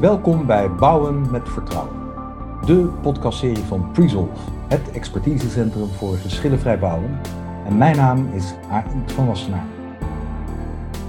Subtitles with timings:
[0.00, 1.96] Welkom bij Bouwen met Vertrouwen,
[2.66, 7.20] de podcastserie van Presolve, het expertisecentrum voor geschillenvrij bouwen.
[7.64, 9.66] En mijn naam is Arend van Wassenaar.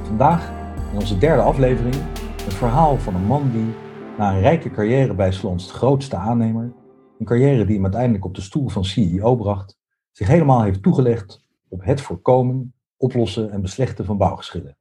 [0.03, 0.51] Vandaag,
[0.91, 1.95] in onze derde aflevering,
[2.43, 3.73] het verhaal van een man die
[4.17, 6.73] na een rijke carrière bij Slons grootste aannemer,
[7.19, 9.77] een carrière die hem uiteindelijk op de stoel van CEO bracht,
[10.11, 14.77] zich helemaal heeft toegelegd op het voorkomen, oplossen en beslechten van bouwgeschillen.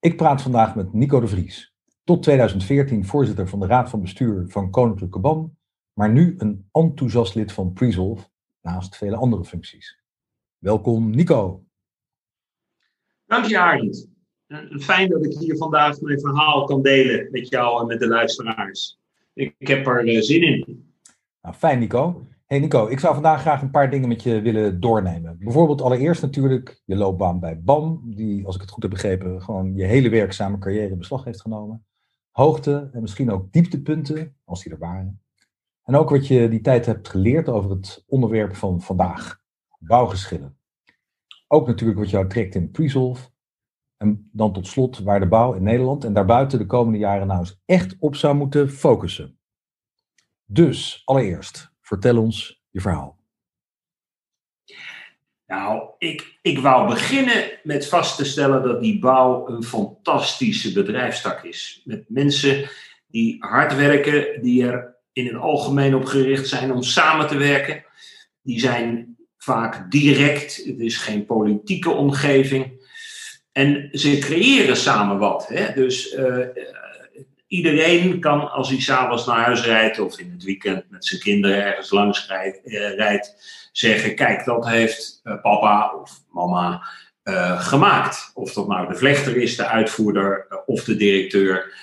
[0.00, 1.71] Ik praat vandaag met Nico de Vries,
[2.04, 5.56] tot 2014 voorzitter van de Raad van Bestuur van Koninklijke BAM,
[5.92, 8.28] maar nu een enthousiast lid van Presolve,
[8.62, 9.98] naast vele andere functies.
[10.58, 11.64] Welkom Nico.
[13.26, 14.10] Dank je Arend.
[14.80, 18.98] Fijn dat ik hier vandaag mijn verhaal kan delen met jou en met de luisteraars.
[19.32, 20.92] Ik, ik heb er eh, zin in.
[21.42, 22.26] Nou, fijn Nico.
[22.46, 25.38] Hey Nico, ik zou vandaag graag een paar dingen met je willen doornemen.
[25.38, 29.74] Bijvoorbeeld allereerst natuurlijk je loopbaan bij BAM, die, als ik het goed heb begrepen, gewoon
[29.74, 31.84] je hele werkzame carrière in beslag heeft genomen
[32.32, 35.22] hoogte en misschien ook dieptepunten, als die er waren.
[35.82, 39.40] En ook wat je die tijd hebt geleerd over het onderwerp van vandaag,
[39.78, 40.56] bouwgeschillen.
[41.48, 43.30] Ook natuurlijk wat jou trekt in Presolve.
[43.96, 47.38] En dan tot slot waar de bouw in Nederland en daarbuiten de komende jaren nou
[47.38, 49.38] eens echt op zou moeten focussen.
[50.44, 53.21] Dus allereerst, vertel ons je verhaal.
[55.52, 61.44] Nou, ik, ik wou beginnen met vast te stellen dat die bouw een fantastische bedrijfstak
[61.44, 61.82] is.
[61.84, 62.68] Met mensen
[63.06, 67.84] die hard werken, die er in het algemeen op gericht zijn om samen te werken.
[68.42, 72.86] Die zijn vaak direct, het is geen politieke omgeving.
[73.52, 75.48] En ze creëren samen wat.
[75.48, 75.74] Hè?
[75.74, 76.46] Dus uh,
[77.52, 81.64] iedereen kan, als hij s'avonds naar huis rijdt of in het weekend met zijn kinderen
[81.64, 83.34] ergens langs rijdt, uh, rijdt
[83.72, 86.82] zeggen: kijk, dat heeft uh, papa of mama
[87.24, 88.30] uh, gemaakt.
[88.34, 91.74] Of dat nou de vlechter is, de uitvoerder uh, of de directeur.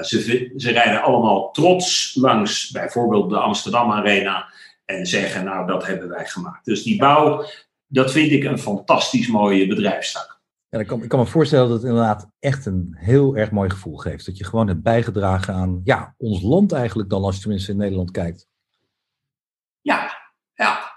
[0.00, 4.52] ze, ze rijden allemaal trots langs bijvoorbeeld de Amsterdam Arena
[4.84, 6.64] en zeggen: Nou, dat hebben wij gemaakt.
[6.64, 7.44] Dus die bouw,
[7.86, 10.41] dat vind ik een fantastisch mooie bedrijfstak.
[10.72, 13.70] Ja, ik, kan, ik kan me voorstellen dat het inderdaad echt een heel erg mooi
[13.70, 14.26] gevoel geeft.
[14.26, 17.76] Dat je gewoon hebt bijgedragen aan ja, ons land eigenlijk dan, als je tenminste in
[17.76, 18.48] Nederland kijkt.
[19.80, 20.18] Ja,
[20.54, 20.92] ja.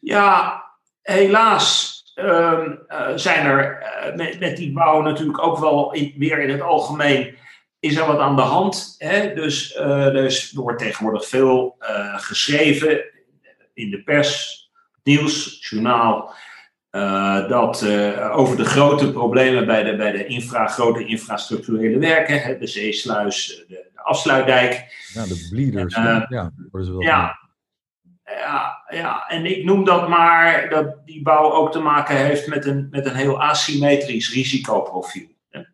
[0.00, 0.62] Ja,
[1.02, 2.68] helaas uh,
[3.14, 7.36] zijn er uh, met, met, die bouw natuurlijk ook wel in, weer in het algemeen
[7.80, 8.94] is er wat aan de hand.
[8.98, 9.34] Hè?
[9.34, 11.76] Dus uh, er wordt tegenwoordig veel
[12.16, 13.04] geschreven
[13.74, 14.62] in de pers,
[15.02, 16.34] nieuws, journaal.
[17.48, 17.86] Dat
[18.32, 22.58] over de grote problemen bij de, bij de infra, grote infrastructurele werken, hè?
[22.58, 24.72] de zeesluis, de, de afsluitdijk.
[25.12, 25.94] Ja, de bleeders.
[25.94, 26.26] ja,
[26.98, 27.38] ja,
[28.24, 32.66] ja, ja, en ik noem dat maar dat die bouw ook te maken heeft met
[32.66, 35.26] een, met een heel asymmetrisch risicoprofiel.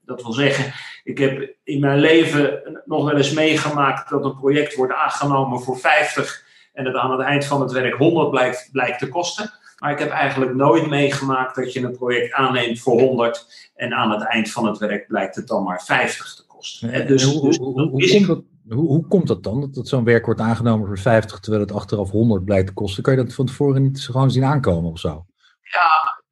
[0.03, 0.73] Dat wil zeggen,
[1.05, 5.79] ik heb in mijn leven nog wel eens meegemaakt dat een project wordt aangenomen voor
[5.79, 6.43] 50
[6.73, 9.51] en het aan het eind van het werk 100 blijkt, blijkt te kosten.
[9.84, 14.11] Maar ik heb eigenlijk nooit meegemaakt dat je een project aanneemt voor 100 en aan
[14.11, 17.06] het eind van het werk blijkt het dan maar 50 te kosten.
[17.06, 19.61] Dus, hoe, dus, hoe, hoe, komt dat, hoe, hoe komt dat dan?
[19.61, 23.03] Dat, dat zo'n werk wordt aangenomen voor 50 terwijl het achteraf 100 blijkt te kosten.
[23.03, 25.27] Kan je dat van tevoren niet gewoon zien aankomen of zo?
[25.62, 26.23] Ja,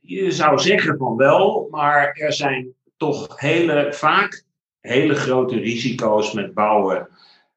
[0.00, 4.44] je zou zeggen van wel, maar er zijn toch hele, vaak
[4.80, 7.08] hele grote risico's met bouwen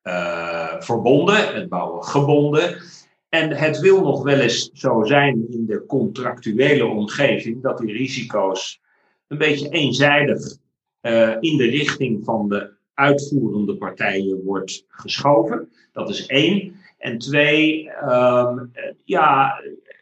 [0.03, 2.81] uh, verbonden, met bouwen gebonden.
[3.29, 8.81] En het wil nog wel eens zo zijn in de contractuele omgeving dat die risico's
[9.27, 10.57] een beetje eenzijdig
[11.01, 15.71] uh, in de richting van de uitvoerende partijen wordt geschoven.
[15.91, 16.75] Dat is één.
[16.97, 18.71] En twee, um,
[19.03, 19.61] ja,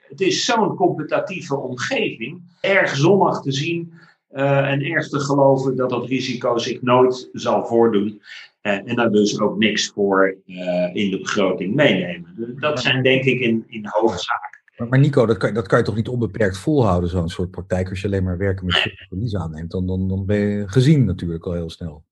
[0.10, 2.42] het is zo'n competitieve omgeving.
[2.62, 3.94] Erg zonnig te zien
[4.32, 8.22] uh, en erg te geloven dat dat risico zich nooit zal voordoen.
[8.68, 12.56] Uh, en daar dus ook niks voor uh, in de begroting meenemen.
[12.60, 14.64] Dat zijn denk ik in, in hoofdzaak.
[14.78, 17.90] Maar, maar Nico, dat kan, dat kan je toch niet onbeperkt volhouden, zo'n soort praktijk,
[17.90, 19.72] als je alleen maar werken met verlies aanneemt.
[19.72, 22.06] Dan, dan, dan ben je gezien natuurlijk al heel snel.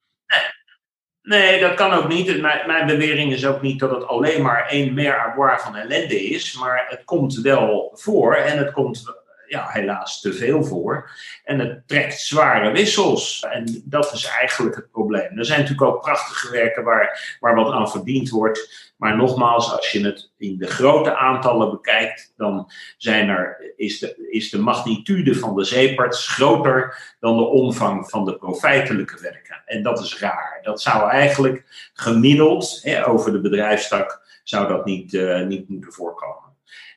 [1.22, 2.42] Nee, dat kan ook niet.
[2.42, 6.26] Mijn, mijn bewering is ook niet dat het alleen maar één mer avoir van ellende
[6.26, 6.60] is.
[6.60, 11.10] Maar het komt wel voor en het komt ja, helaas te veel voor.
[11.44, 13.46] En het trekt zware wissels.
[13.50, 15.38] En dat is eigenlijk het probleem.
[15.38, 18.94] Er zijn natuurlijk ook prachtige werken waar, waar wat aan verdiend wordt.
[18.98, 24.28] Maar nogmaals, als je het in de grote aantallen bekijkt, dan zijn er, is, de,
[24.30, 29.62] is de magnitude van de zeeparts groter dan de omvang van de profijtelijke werken.
[29.66, 30.60] En dat is raar.
[30.62, 36.45] Dat zou eigenlijk gemiddeld hè, over de bedrijfstak zou dat niet, uh, niet moeten voorkomen.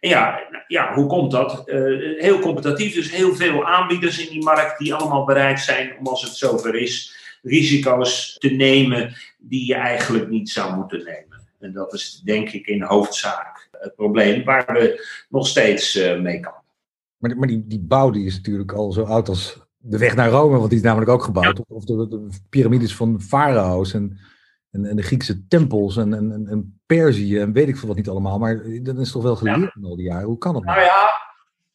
[0.00, 1.62] En ja, ja, hoe komt dat?
[1.66, 6.06] Uh, heel competitief, dus heel veel aanbieders in die markt die allemaal bereid zijn om
[6.06, 11.46] als het zover is risico's te nemen die je eigenlijk niet zou moeten nemen.
[11.58, 16.62] En dat is denk ik in hoofdzaak het probleem waar we nog steeds mee kampen.
[17.16, 20.30] Maar, maar die, die bouw die is natuurlijk al zo oud als de weg naar
[20.30, 21.60] Rome, want die is namelijk ook gebouwd.
[21.68, 24.18] Of de, de, piramides van farao's en,
[24.70, 28.08] en, en, de Griekse tempels en, en, en Perzië en weet ik veel wat niet
[28.08, 28.38] allemaal.
[28.38, 30.26] Maar dat is toch wel geleerd in al die jaren.
[30.26, 30.76] Hoe kan dat nou?
[30.76, 31.26] Nou ja,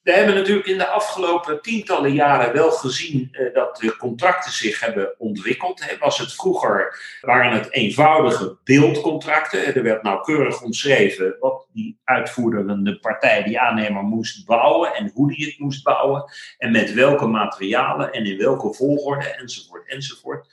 [0.04, 4.80] we hebben natuurlijk in de afgelopen tientallen jaren wel gezien uh, dat de contracten zich
[4.80, 5.98] hebben ontwikkeld.
[6.00, 9.75] Was het vroeger, waren het eenvoudige beeldcontracten.
[9.75, 15.45] Er werd nauwkeurig omschreven wat die uitvoerende partij, die aannemer, moest bouwen en hoe die
[15.45, 16.24] het moest bouwen.
[16.57, 20.48] En met welke materialen en in welke volgorde enzovoort enzovoort.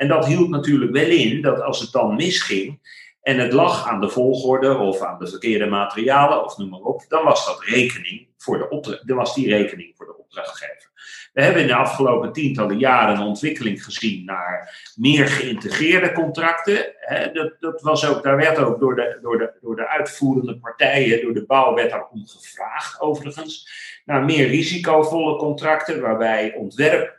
[0.00, 2.78] En dat hield natuurlijk wel in dat als het dan misging,
[3.22, 7.04] en het lag aan de volgorde of aan de verkeerde materialen of noem maar op,
[7.08, 10.90] dan was dat rekening voor de opdracht, dan was die rekening voor de opdrachtgever.
[11.32, 16.94] We hebben in de afgelopen tientallen jaren een ontwikkeling gezien naar meer geïntegreerde contracten.
[17.32, 21.22] dat, dat was ook, daar werd ook door de, door, de, door de uitvoerende partijen,
[21.22, 23.68] door de bouw, werd daarom gevraagd overigens.
[24.04, 27.18] Naar meer risicovolle contracten, waarbij ontwerp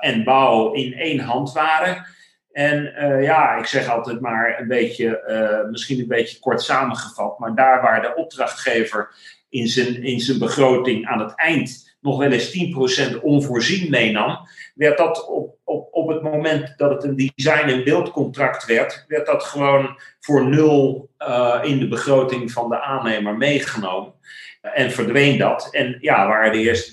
[0.00, 2.06] en bouw in één hand waren.
[2.52, 7.38] En uh, ja, ik zeg altijd maar een beetje, uh, misschien een beetje kort samengevat,
[7.38, 9.14] maar daar waar de opdrachtgever
[9.48, 14.38] in zijn, in zijn begroting aan het eind nog wel eens 10% onvoorzien meenam,
[14.74, 19.26] werd dat op, op, op het moment dat het een design- en beeldcontract werd, werd
[19.26, 21.10] dat gewoon voor nul
[21.62, 24.12] in de begroting van de aannemer meegenomen.
[24.60, 25.68] En verdween dat.
[25.70, 26.92] En ja, waren de eerste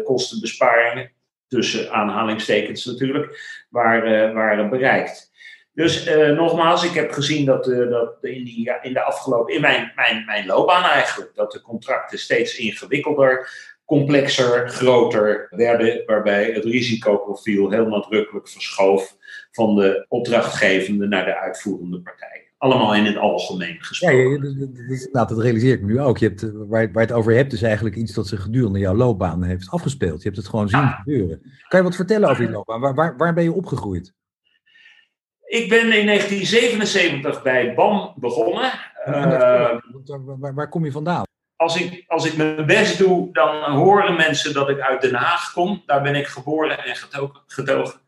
[0.00, 1.10] 10% kostenbesparingen
[1.48, 5.30] tussen aanhalingstekens natuurlijk, waren, waren bereikt.
[5.72, 9.60] Dus uh, nogmaals, ik heb gezien dat, uh, dat in, die, in de afgelopen, in
[9.60, 13.50] mijn, mijn, mijn loopbaan eigenlijk, dat de contracten steeds ingewikkelder,
[13.84, 19.16] complexer, groter werden, waarbij het risicoprofiel heel nadrukkelijk verschoof
[19.50, 24.18] van de opdrachtgevende naar de uitvoerende partij allemaal in het algemeen gesproken.
[24.18, 26.18] Ja, ja nou, dat realiseer ik me nu ook.
[26.18, 28.78] Je hebt, eh, waar, waar je het over hebt is eigenlijk iets dat zich gedurende
[28.78, 30.18] jouw loopbaan heeft afgespeeld.
[30.18, 31.42] Je hebt het gewoon zien gebeuren.
[31.68, 32.80] Kan je wat vertellen over die loopbaan?
[32.80, 34.14] Waar, waar, waar ben je opgegroeid?
[35.46, 38.72] Ik ben in 1977 bij BAM begonnen.
[39.08, 39.78] Uh,
[40.38, 41.24] waar, waar, kom je vandaan?
[41.56, 45.52] Als ik, als ik mijn best doe, dan horen mensen dat ik uit Den Haag
[45.52, 45.82] kom.
[45.86, 46.96] Daar ben ik geboren en
[47.46, 48.00] getogen.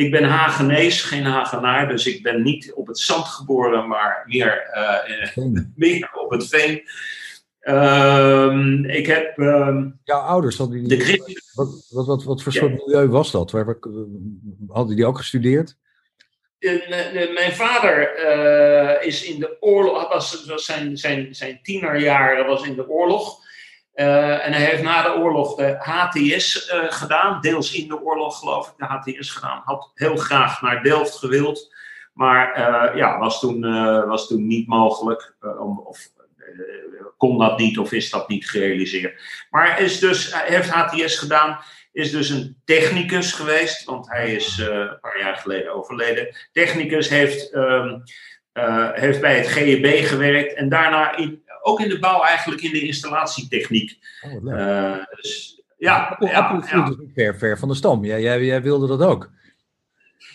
[0.00, 4.70] Ik ben Hagenees, geen Hagenaar, dus ik ben niet op het zand geboren, maar meer,
[4.74, 6.82] uh, meer op het veen.
[7.62, 9.38] Um, ik heb.
[9.38, 10.98] Um, Jouw ouders hadden die.
[10.98, 13.50] De wat, wat, wat, wat voor soort milieu was dat?
[13.50, 13.78] Waar,
[14.68, 15.76] hadden die ook gestudeerd?
[17.34, 22.74] mijn vader uh, is in de oorlog, was, was zijn, zijn, zijn tienerjaren was in
[22.74, 23.38] de oorlog.
[24.00, 28.38] Uh, en hij heeft na de oorlog de HTS uh, gedaan, deels in de oorlog
[28.38, 29.62] geloof ik, de HTS gedaan.
[29.64, 31.74] Had heel graag naar Delft gewild,
[32.12, 33.60] maar uh, ja, was toen,
[34.06, 35.34] was toen niet mogelijk.
[35.84, 36.08] Of
[37.16, 39.22] kon dat niet of is dat niet gerealiseerd.
[39.50, 41.58] Maar is dus, hij heeft HTS gedaan,
[41.92, 46.36] is dus een technicus geweest, want hij is een paar jaar geleden overleden.
[46.52, 48.02] Technicus heeft, um,
[48.92, 52.80] heeft bij het GEB gewerkt en daarna in ook in de bouw eigenlijk in de
[52.80, 53.98] installatietechniek.
[54.20, 56.82] Oh, uh, dus, ja, ja, ja.
[56.82, 58.04] Dus ver, ver van de stam.
[58.04, 59.30] Jij, jij, jij wilde dat ook.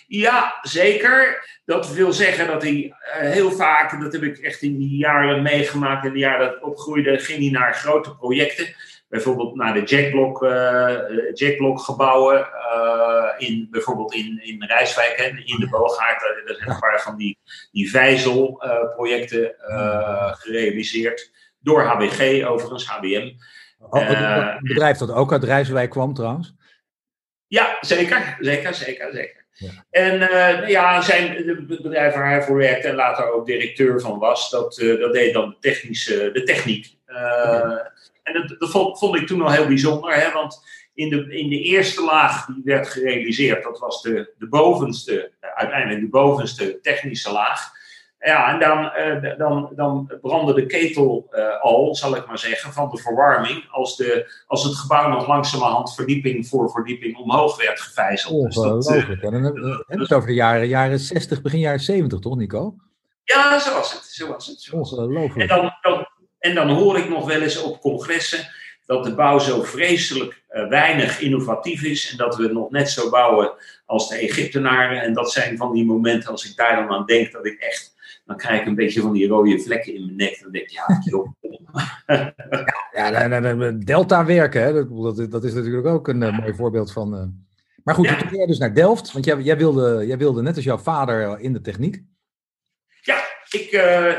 [0.07, 1.43] Ja, zeker.
[1.65, 2.93] Dat wil zeggen dat hij uh,
[3.31, 6.65] heel vaak, dat heb ik echt in die jaren meegemaakt, in de jaren dat ik
[6.65, 8.75] opgroeide, ging hij naar grote projecten.
[9.07, 10.97] Bijvoorbeeld naar de Jackblock, uh,
[11.33, 16.21] Jackblock gebouwen, uh, in, bijvoorbeeld in, in Rijswijk, hè, in de Boogaard.
[16.23, 17.37] Er zijn een paar van die,
[17.71, 19.55] die Vijzel-projecten
[20.37, 21.31] gerealiseerd.
[21.59, 23.33] Door HBG overigens, HBM.
[23.89, 26.53] Een bedrijf dat ook uit Rijswijk kwam trouwens?
[27.47, 29.45] Ja, zeker, zeker, zeker, zeker.
[29.51, 29.69] Ja.
[29.89, 34.19] En uh, ja, zijn, het bedrijf waar hij voor werkte en later ook directeur van
[34.19, 36.97] was, dat, uh, dat deed dan de, technische, de techniek.
[37.07, 37.79] Uh,
[38.25, 40.63] en dat, dat vond, vond, ik toen al heel bijzonder, hè, want
[40.93, 46.01] in de, in de eerste laag die werd gerealiseerd, dat was de, de bovenste, uiteindelijk
[46.01, 47.73] de bovenste technische laag.
[48.19, 52.73] Ja, en dan, uh, dan, dan brandde de ketel uh, al, zal ik maar zeggen,
[52.73, 53.67] van de verwarming.
[53.71, 58.43] Als, de, als het gebouw nog langzamerhand verdieping voor verdieping omhoog werd gevijzeld.
[58.43, 62.19] Dus dat, en dan hebben we het over de jaren, jaren 60, begin jaren 70,
[62.19, 62.75] toch, Nico?
[63.23, 64.03] Ja, zo was het.
[64.03, 64.99] Zo was het zo was het.
[65.35, 66.07] En, dan, dan,
[66.45, 68.47] en dan hoor ik nog wel eens op congressen
[68.85, 73.09] dat de bouw zo vreselijk uh, weinig innovatief is en dat we nog net zo
[73.09, 73.51] bouwen
[73.85, 75.01] als de Egyptenaren.
[75.01, 77.93] En dat zijn van die momenten, als ik daar dan aan denk, dat ik echt
[78.25, 80.39] dan krijg ik een beetje van die rode vlekken in mijn nek.
[80.41, 81.31] Dan denk ik, ja, joh.
[82.91, 84.73] ja, ja Delta werken, hè?
[84.73, 87.13] Dat, dat, is natuurlijk ook een uh, mooi voorbeeld van.
[87.13, 87.23] Uh,
[87.83, 90.55] Maar goed, toen ging jij dus naar Delft, want jij, jij, wilde, jij wilde net
[90.55, 92.03] als jouw vader in de techniek.
[93.01, 93.17] Ja,
[93.49, 93.71] ik,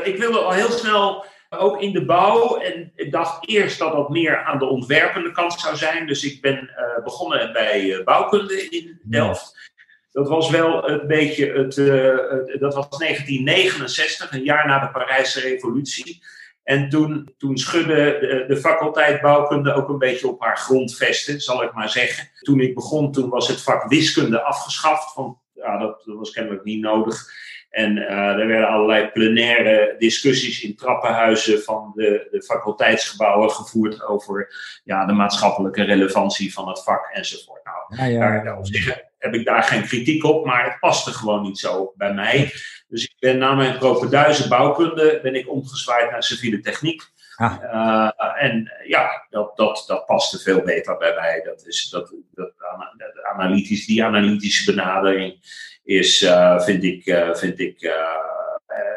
[0.03, 2.57] ik wilde al heel snel ook in de bouw.
[2.57, 6.07] En ik dacht eerst dat dat meer aan de ontwerpende kant zou zijn.
[6.07, 9.71] Dus ik ben uh, begonnen bij uh, bouwkunde in Delft.
[10.11, 15.39] Dat was wel een beetje het, uh, dat was 1969, een jaar na de Parijse
[15.39, 16.23] Revolutie.
[16.63, 21.63] En toen, toen schudde de, de, faculteit bouwkunde ook een beetje op haar grondvesten, zal
[21.63, 22.29] ik maar zeggen.
[22.39, 25.15] Toen ik begon, toen was het vak wiskunde afgeschaft.
[25.15, 27.29] Want ja, dat, dat was kennelijk niet nodig.
[27.69, 34.49] En uh, er werden allerlei plenaire discussies in trappenhuizen van de, de faculteitsgebouwen gevoerd over
[34.83, 37.61] ja, de maatschappelijke relevantie van het vak enzovoort.
[37.63, 38.43] Nou, ja, ja.
[38.43, 41.93] Daar, op zich heb ik daar geen kritiek op, maar het paste gewoon niet zo
[41.95, 42.51] bij mij.
[42.87, 47.03] Dus ik ben na mijn propeduize bouwkunde ben ik omgezwaaid naar civiele techniek.
[47.39, 47.57] Ah.
[47.63, 51.41] Uh, en ja, dat, dat, dat paste veel beter bij mij.
[51.43, 52.53] Dat is, dat, dat,
[52.97, 55.39] dat analytisch, die analytische benadering
[55.83, 58.17] is, uh, vind ik, uh, vind ik, uh,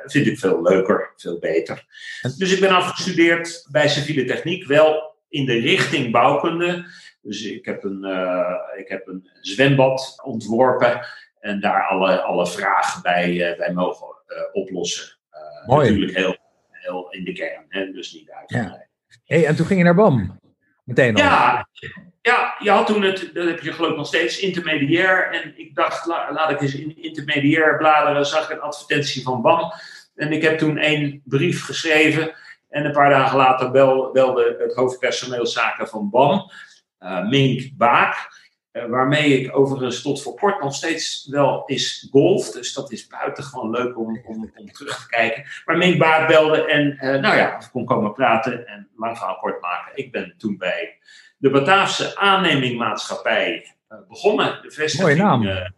[0.05, 1.85] vind ik veel leuker, veel beter.
[2.39, 6.85] Dus ik ben afgestudeerd bij civiele techniek, wel in de richting bouwkunde.
[7.23, 8.05] Dus ik heb een,
[8.77, 11.07] ik heb een zwembad ontworpen
[11.41, 14.07] en daar alle, alle vragen bij, bij mogen
[14.53, 15.19] oplossen.
[15.67, 15.89] Mooi.
[15.89, 16.37] Natuurlijk heel,
[16.91, 18.89] heel in de kern, hè, dus niet uitgebreid.
[19.07, 19.15] Ja.
[19.25, 20.39] Hey, en toen ging je naar BAM?
[20.85, 21.23] Meteen al.
[21.23, 21.69] Ja,
[22.23, 25.31] ja, je had toen het, dat heb je geloof ik nog steeds, intermediair.
[25.31, 29.73] En ik dacht, laat ik eens in intermediair bladeren, zag ik een advertentie van BAM.
[30.15, 32.35] En ik heb toen één brief geschreven.
[32.69, 36.51] En een paar dagen later belde het hoofdpersoneelszaken van BAM,
[37.01, 38.39] uh, Mink Baak.
[38.73, 42.51] Uh, waarmee ik overigens tot voor kort nog steeds wel is golf.
[42.51, 45.45] Dus dat is buitengewoon leuk om, om, om terug te kijken.
[45.65, 48.67] Maar Mink Baak belde en uh, nou ja, kon komen praten.
[48.67, 49.93] En lang verhaal kort maken.
[49.95, 50.99] Ik ben toen bij
[51.37, 54.63] de Bataafse aannemingmaatschappij uh, begonnen.
[54.63, 55.43] De vestiging, Mooie naam.
[55.43, 55.69] Uh,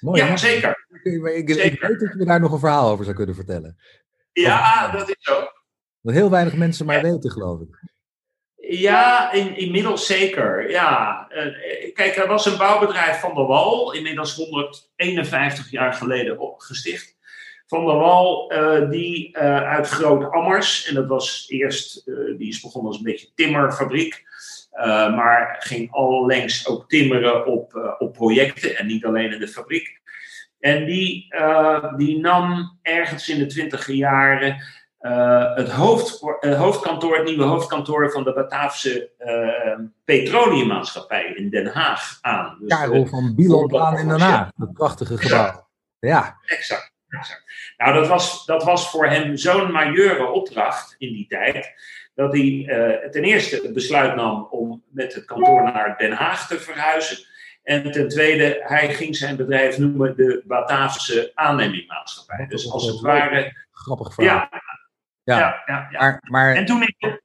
[0.00, 0.36] Mooie ja, naam.
[0.36, 0.86] zeker.
[1.02, 1.72] Ik, ik, zeker.
[1.72, 3.76] ik, weet dat je daar nog een verhaal over zou kunnen vertellen.
[4.32, 5.40] Ja, dat is zo.
[6.02, 7.02] Dat heel weinig mensen maar ja.
[7.02, 7.78] weten, geloof ik.
[8.70, 10.70] Ja, in, inmiddels zeker.
[10.70, 11.26] Ja.
[11.30, 17.16] Uh, kijk, er was een bouwbedrijf van der Wal, inmiddels 151 jaar geleden opgesticht.
[17.66, 22.04] Van der Wal, uh, die uh, uit Groot-Ammers, en dat was eerst,
[22.38, 24.26] die is begonnen als een beetje timmerfabriek.
[25.14, 30.00] Maar ging allengs ook timmeren op, op projecten en niet alleen in de fabriek.
[30.60, 31.34] En die,
[31.96, 34.62] die nam ergens in de twintiger jaren
[35.54, 39.10] het hoofd, hoofdkantoor, het nieuwe hoofdkantoor van de Bataafse
[40.04, 42.56] Petroleummaatschappij in Den Haag aan.
[42.60, 45.66] Dus Karel van Bieloplaan in Den Haag, dat prachtige gebouw.
[45.98, 46.92] Ja, exact.
[47.08, 47.42] exact.
[47.76, 51.72] Nou, dat was, dat was voor hem zo'n majeure opdracht in die tijd
[52.14, 56.46] dat hij uh, ten eerste het besluit nam om met het kantoor naar Den Haag
[56.46, 57.18] te verhuizen.
[57.62, 62.46] En ten tweede, hij ging zijn bedrijf noemen de Bataafse aannemingmaatschappij.
[62.46, 63.66] Dus als het ware.
[63.72, 64.36] Grappig verhaal.
[64.36, 64.62] Ja,
[65.32, 65.62] ja, ja.
[65.66, 65.98] ja, ja.
[65.98, 67.20] Maar, maar, en toen ik.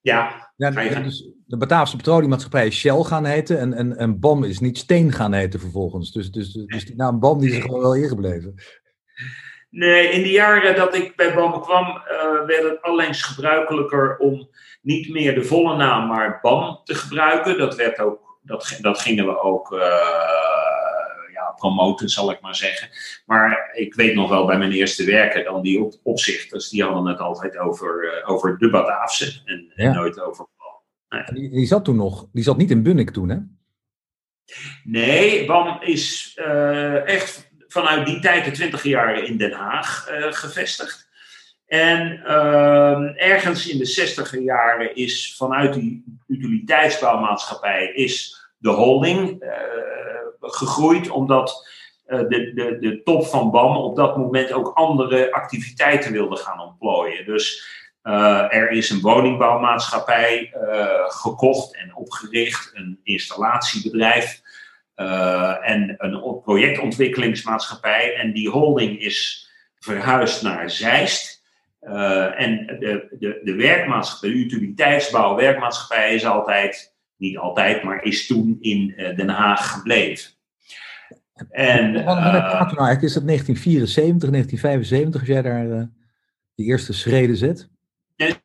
[0.00, 3.58] Ja, dus de Bataafse petroleummaatschappij is Shell gaan heten.
[3.58, 6.12] En, en, en BAM is niet Steen gaan heten vervolgens.
[6.12, 8.54] Dus, dus, dus die naam BAM die is er gewoon wel ingebleven.
[9.70, 14.48] Nee, in de jaren dat ik bij BAM kwam, uh, werd het allengs gebruikelijker om
[14.82, 17.58] niet meer de volle naam, maar BAM te gebruiken.
[17.58, 20.57] Dat, werd ook, dat, dat gingen we ook uh, ja,
[21.58, 22.88] promoten, zal ik maar zeggen.
[23.26, 27.06] Maar ik weet nog wel bij mijn eerste werken, dan die op, opzichters, die hadden
[27.06, 29.84] het altijd over, uh, over de Bataafse en, ja.
[29.84, 30.46] en, nooit over.
[31.08, 31.22] Nee.
[31.32, 33.36] Die, die, zat toen nog, die zat niet in Bunnik toen, hè?
[34.84, 36.32] Nee, BAM is
[37.04, 41.08] echt vanuit die tijd, de twintig jaren, in Den Haag uh, gevestigd.
[41.66, 49.50] En uh, ergens in de zestiger jaren is vanuit die utiliteitsbouwmaatschappij is de holding uh,
[50.40, 51.66] gegroeid, omdat
[52.06, 57.26] de, de, de top van BAM op dat moment ook andere activiteiten wilde gaan ontplooien.
[57.26, 57.66] Dus
[58.50, 60.52] er is een woningbouwmaatschappij
[61.06, 64.40] gekocht en opgericht, een installatiebedrijf.
[65.62, 68.14] En een projectontwikkelingsmaatschappij.
[68.14, 71.42] En die holding is verhuisd naar Zeist.
[71.80, 78.56] En de, de, de werkmaatschappij, de utiliteitsbouw werkmaatschappij is altijd, niet altijd, maar is toen
[78.60, 80.30] in uh, Den Haag gebleven.
[81.50, 83.02] En, Wanneer praten nou eigenlijk?
[83.02, 85.88] Is het 1974, 1975 als jij daar
[86.54, 87.68] de eerste schreden zet?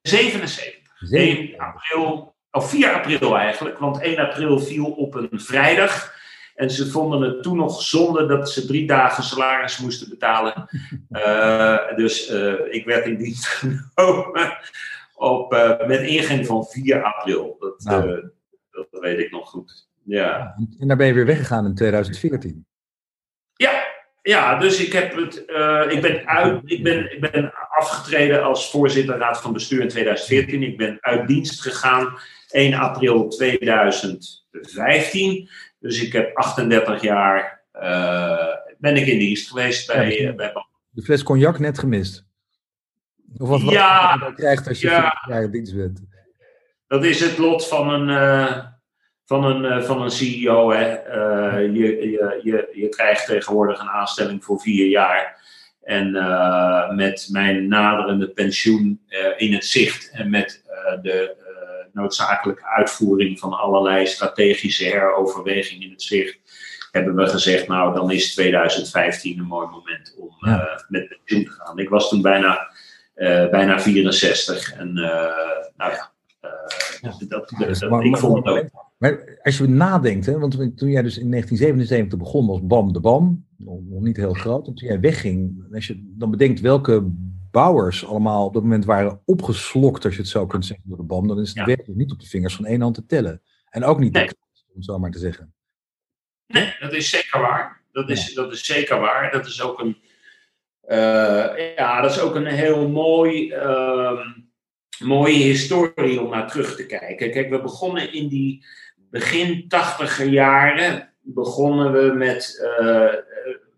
[0.02, 0.82] 77.
[1.12, 6.14] 1 april, of 4 april eigenlijk, want 1 april viel op een vrijdag.
[6.56, 10.70] En ze vonden het toen nog zonde dat ze drie dagen salaris moesten betalen.
[11.10, 14.58] Uh, dus uh, ik werd in dienst genomen
[15.16, 17.56] op, uh, met ingang van 4 april.
[17.60, 18.32] Dat, nou.
[18.74, 19.88] Dat weet ik nog goed.
[20.04, 20.56] Ja.
[20.80, 22.66] En daar ben je weer weggegaan in 2014.
[23.54, 23.84] Ja,
[24.22, 28.72] ja dus ik, heb het, uh, ik, ben uit, ik, ben, ik ben afgetreden als
[28.72, 30.64] voorzitter raad van bestuur in 2014.
[30.64, 32.18] Ik ben uit dienst gegaan
[32.50, 35.50] 1 april 2015.
[35.80, 40.54] Dus ik heb 38 jaar uh, ben ik in dienst geweest bij, ja, bij
[40.90, 42.26] De fles cognac net gemist.
[43.38, 46.02] Of wat, wat ja, je krijgt als je ja, jaar in dienst bent.
[46.88, 48.58] Dat is het lot van een, uh,
[49.26, 50.72] van een, uh, van een CEO.
[50.72, 50.92] Hè.
[51.08, 55.42] Uh, je, je, je, je krijgt tegenwoordig een aanstelling voor vier jaar.
[55.82, 56.12] En
[56.96, 59.02] met mijn naderende pensioen
[59.38, 60.64] in het zicht en met
[61.02, 61.36] de
[61.94, 66.40] noodzakelijke uitvoering van allerlei strategische heroverwegingen in het zicht,
[66.92, 70.84] hebben we gezegd, nou dan is 2015 een mooi moment om ja.
[70.88, 71.80] met pensioen te gaan.
[71.80, 72.72] Ik was toen bijna,
[73.52, 76.13] bijna 64 en nou ja,
[77.02, 77.10] ja.
[77.10, 78.70] Dat, dat, dus, dat, maar, ik vond het ook.
[78.98, 83.00] Maar als je nadenkt, hè, want toen jij dus in 1977 begon was BAM de
[83.00, 87.02] BAM, nog, nog niet heel groot, en toen jij wegging, als je dan bedenkt welke
[87.52, 91.04] bouwers allemaal op dat moment waren opgeslokt, als je het zo kunt zeggen, door de
[91.04, 91.66] BAM, dan is het ja.
[91.66, 93.42] werkelijk niet op de vingers van één hand te tellen.
[93.70, 94.28] En ook niet, nee.
[94.28, 94.36] de,
[94.68, 95.54] om het zo maar te zeggen.
[96.48, 97.82] Nee, dat is zeker waar.
[97.92, 98.42] Dat is, ja.
[98.42, 99.32] dat is zeker waar.
[99.32, 99.98] Dat is ook een,
[100.90, 103.54] uh, ja, dat is ook een heel mooi...
[103.54, 104.20] Uh,
[105.04, 107.32] mooie historie om naar terug te kijken.
[107.32, 113.14] Kijk, we begonnen in die begin tachtiger jaren, begonnen we met, uh,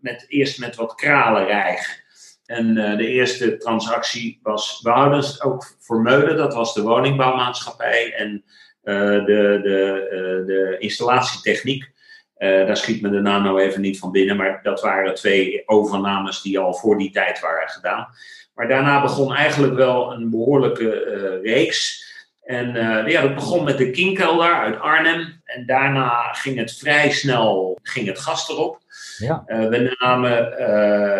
[0.00, 2.04] met eerst met wat kralenrijgen.
[2.46, 6.82] En uh, de eerste transactie was, we houden het ook voor Meulen, dat was de
[6.82, 8.44] woningbouwmaatschappij en
[8.82, 9.22] de,
[9.62, 11.90] de, de installatietechniek.
[12.38, 16.42] daar schiet me de naam nou even niet van binnen, maar dat waren twee overnames
[16.42, 18.08] die al voor die tijd waren gedaan.
[18.56, 22.04] Maar daarna begon eigenlijk wel een behoorlijke uh, reeks.
[22.42, 25.40] En uh, ja, dat begon met de Kinkelder uit Arnhem.
[25.44, 28.80] En daarna ging het vrij snel ging het gas erop.
[29.18, 29.44] Ja.
[29.46, 30.58] Uh, we namen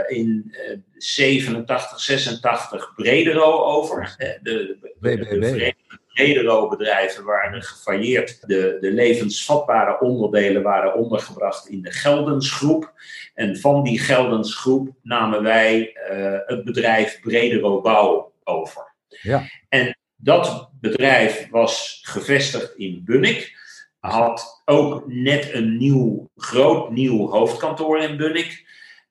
[0.08, 0.54] in
[0.96, 4.14] 87, 86 Bredero over.
[4.18, 5.74] De, de, de, de
[6.16, 8.48] Bredero-bedrijven waren gefailleerd.
[8.48, 12.92] De, de levensvatbare onderdelen waren ondergebracht in de Geldensgroep.
[13.34, 18.94] En van die Geldensgroep namen wij uh, het bedrijf Bredero Bouw over.
[19.08, 19.42] Ja.
[19.68, 23.56] En dat bedrijf was gevestigd in Bunnik.
[23.98, 28.64] Had ook net een nieuw, groot nieuw hoofdkantoor in Bunnik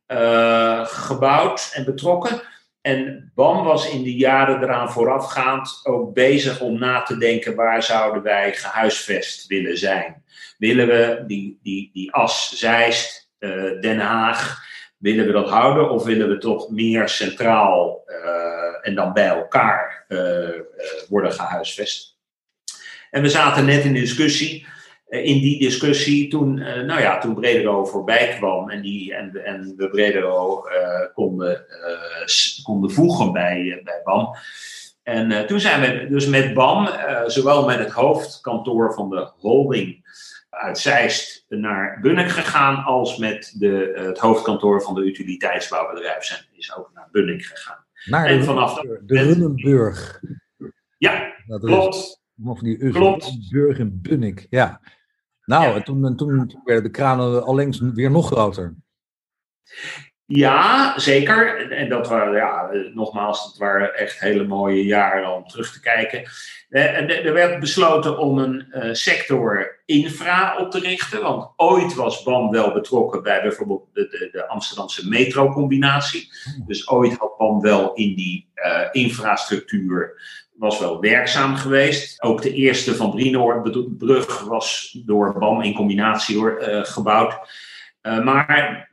[0.07, 2.41] uh, gebouwd en betrokken.
[2.86, 7.84] En BAM was in de jaren eraan voorafgaand ook bezig om na te denken waar
[7.84, 10.24] zouden wij gehuisvest willen zijn.
[10.58, 14.63] Willen we die, die, die as Zeist, uh, Den Haag,
[14.98, 20.06] willen we dat houden of willen we toch meer centraal uh, en dan bij elkaar
[20.08, 20.50] uh,
[21.10, 22.17] worden gehuisvest?
[23.12, 24.67] En we zaten net in discussie
[25.09, 29.73] in die discussie toen, uh, nou ja, toen Bredero voorbij kwam en, die, en, en
[29.77, 31.65] we Bredero uh, konden,
[32.63, 34.35] konden voegen bij, bij BAM.
[35.03, 36.89] En toen zijn we dus met BAM,
[37.25, 40.03] zowel met het hoofdkantoor van de holding
[40.49, 46.75] uit Zeist naar Bunnik gegaan, als met de, het hoofdkantoor van de utiliteitsbouwbedrijf zijn, is
[46.75, 47.85] ook naar Bunnik gegaan.
[48.05, 50.21] Naar en de, vanaf de Runnenburg.
[50.97, 51.95] Ja, dat klopt.
[51.95, 53.49] Is, of die Klopt.
[53.51, 54.81] Burg Bunnik, ja.
[55.45, 55.75] Nou, Ja.
[55.75, 58.75] en toen, en toen, toen werden de kranen allengs weer nog groter.
[60.27, 61.71] Ja, zeker.
[61.71, 66.23] En dat waren, ja, nogmaals, dat waren echt hele mooie jaren om terug te kijken.
[66.69, 71.21] Eh, en Er werd besloten om een uh, sector infra op te richten.
[71.21, 76.29] Want ooit was BAM wel betrokken bij bijvoorbeeld de, de, de Amsterdamse metrocombinatie.
[76.67, 80.21] Dus ooit had BAM wel in die uh, infrastructuur
[80.57, 82.21] was wel werkzaam geweest.
[82.21, 87.33] Ook de eerste van Brienoordbrug was door BAM in combinatie uh, gebouwd.
[88.01, 88.89] Uh, maar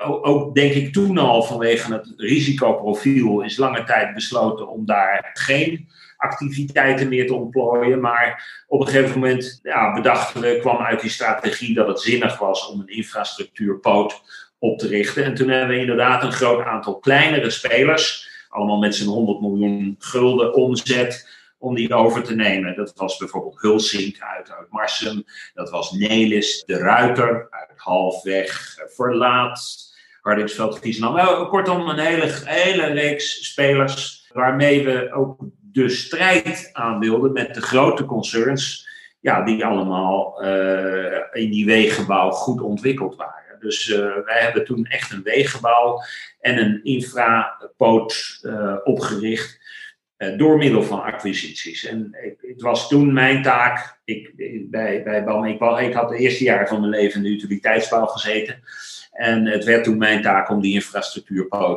[0.00, 5.88] ook denk ik toen al vanwege het risicoprofiel is lange tijd besloten om daar geen
[6.16, 8.00] activiteiten meer te ontplooien.
[8.00, 12.38] Maar op een gegeven moment ja, bedachten we, kwam uit die strategie dat het zinnig
[12.38, 14.20] was om een infrastructuurpoot
[14.58, 15.24] op te richten.
[15.24, 19.96] En toen hebben we inderdaad een groot aantal kleinere spelers, allemaal met z'n 100 miljoen
[19.98, 22.76] gulden omzet, om die over te nemen.
[22.76, 29.90] Dat was bijvoorbeeld Hulsink uit, uit Marsum, dat was Nelis de Ruiter uit Halfweg, Verlaat,
[30.20, 31.16] Hardingsveld, Friesland.
[31.16, 37.62] Nou, kortom, een hele, hele reeks spelers waarmee we ook de strijd aanbeelden met de
[37.62, 38.88] grote concerns,
[39.20, 43.41] ja, die allemaal uh, in die wegenbouw goed ontwikkeld waren.
[43.62, 46.02] Dus uh, wij hebben toen echt een wegenbouw
[46.40, 49.60] en een infrapoot uh, opgericht.
[50.36, 51.84] door middel van acquisities.
[51.84, 54.32] En het was toen mijn taak, ik,
[54.70, 58.06] bij, bij BAM, ik, ik had het eerste jaar van mijn leven in de utiliteitsbouw
[58.06, 58.62] gezeten.
[59.12, 61.76] En het werd toen mijn taak om die infrastructuur uh,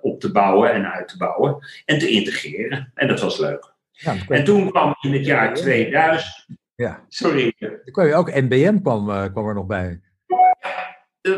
[0.00, 2.90] op te bouwen en uit te bouwen en te integreren.
[2.94, 3.74] En dat was leuk.
[3.90, 6.46] Ja, en toen kwam in het jaar 2000.
[6.74, 7.04] Ja.
[7.08, 7.54] Sorry.
[7.58, 10.00] Toen kwam je ook NBM kwam, kwam er nog bij.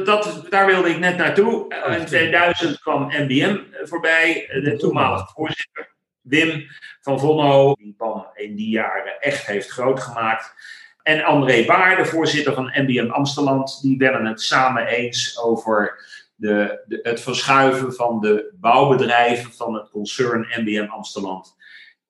[0.05, 1.83] Dat, daar wilde ik net naartoe.
[1.87, 5.97] Oh, in 2000 kwam NBM voorbij, de toenmalige voorzitter.
[6.21, 6.67] Wim
[7.01, 10.55] van Vonno, die PAM in die jaren echt heeft groot gemaakt.
[11.03, 16.83] En André Baar, de voorzitter van NBM Amsterdam, die werden het samen eens over de,
[16.87, 21.45] de, het verschuiven van de bouwbedrijven van het concern NBM Amsterdam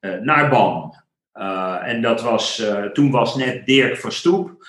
[0.00, 0.94] uh, naar BAM.
[1.34, 4.66] Uh, en dat was, uh, toen was net Dirk Verstoep,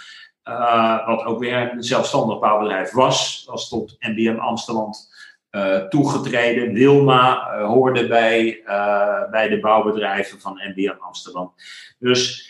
[1.06, 4.92] wat ook weer een zelfstandig bouwbedrijf was, was tot NBM Amsterdam
[5.90, 6.74] toegetreden.
[6.74, 8.62] Wilma hoorde bij,
[9.32, 11.54] bij de bouwbedrijven van NBM Amsterdam.
[12.00, 12.48] Dus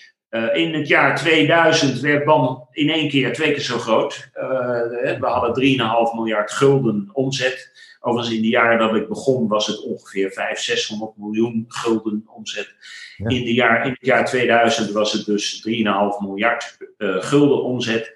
[0.53, 4.29] in het jaar 2000 werd BAM in één keer twee keer zo groot.
[4.33, 7.71] We hadden 3,5 miljard gulden omzet.
[7.99, 12.75] Overigens, in de jaren dat ik begon was het ongeveer 500, 600 miljoen gulden omzet.
[13.17, 15.73] In, de jaar, in het jaar 2000 was het dus 3,5
[16.19, 18.15] miljard uh, gulden omzet.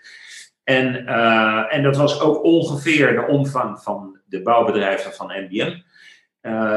[0.63, 1.07] En,
[1.69, 5.79] en dat was ook ongeveer de omvang van de bouwbedrijven van NBM.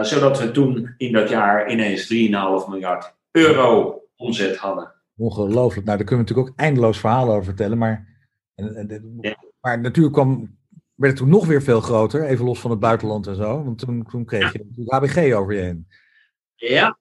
[0.04, 4.92] zodat we toen in dat jaar ineens 3,5 miljard euro omzet hadden.
[5.16, 5.86] Ongelooflijk.
[5.86, 7.78] Nou, daar kunnen we natuurlijk ook eindeloos verhalen over vertellen.
[7.78, 8.06] Maar,
[8.54, 10.56] en, en, maar natuurlijk kwam,
[10.96, 12.24] werd het toen nog weer veel groter.
[12.24, 13.64] Even los van het buitenland en zo.
[13.64, 15.86] Want toen, toen kreeg je natuurlijk ABG over je heen.
[16.54, 16.98] Ja,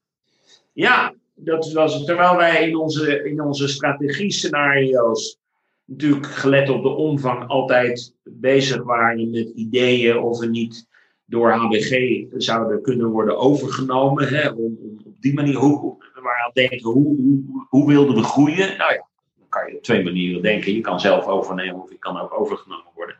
[0.73, 5.39] ja dat was terwijl wij in onze, in onze strategie-scenario's
[5.86, 10.88] natuurlijk gelet op de omvang altijd bezig waren met ideeën of we niet
[11.25, 14.27] door HBG zouden kunnen worden overgenomen.
[14.27, 16.03] Hè, om, om op die manier, hoe,
[16.45, 18.77] aan denken, hoe, hoe, hoe wilden we groeien?
[18.77, 20.73] Nou ja, dan kan je op twee manieren denken.
[20.73, 23.15] Je kan zelf overnemen of je kan ook overgenomen worden.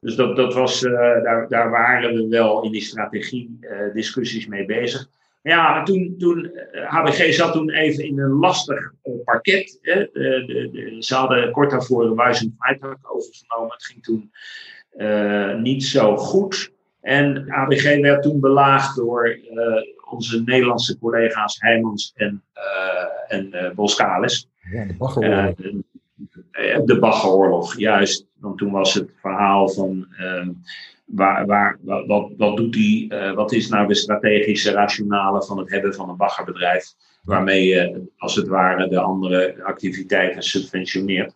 [0.00, 4.46] Dus dat, dat was, uh, daar, daar waren we wel in die strategie uh, discussies
[4.46, 5.08] mee bezig.
[5.42, 8.92] Ja, toen, toen HBG eh, zat toen even in een lastig
[9.24, 9.78] parket.
[9.82, 9.94] Hè.
[9.94, 13.72] De, de, de, ze hadden kort daarvoor een Wijzen Freitag overgenomen.
[13.72, 14.30] Het ging toen
[15.62, 16.72] niet zo goed.
[17.00, 19.38] En HBG werd toen belaagd door
[20.10, 24.48] onze Nederlandse collega's Heijmans en, uh, en uh, Boskalis.
[24.72, 25.54] Ja, de Baggeroorlog.
[26.60, 28.26] Uh, de Baggeroorlog, juist.
[28.38, 30.50] Want toen was het verhaal van ehm,
[31.04, 35.94] waar, waar, wat, wat, doet die, wat is nou de strategische rationale van het hebben
[35.94, 41.34] van een baggerbedrijf, waarmee je als het ware de andere activiteiten subventioneert.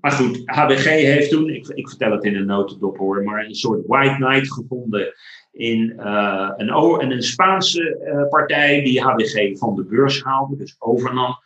[0.00, 3.54] Maar goed, HBG heeft toen, ik, ik vertel het in een notendop hoor, maar een
[3.54, 5.14] soort white knight gevonden
[5.52, 11.38] in uh, een, een Spaanse partij die HBG van de beurs haalde, dus overnam.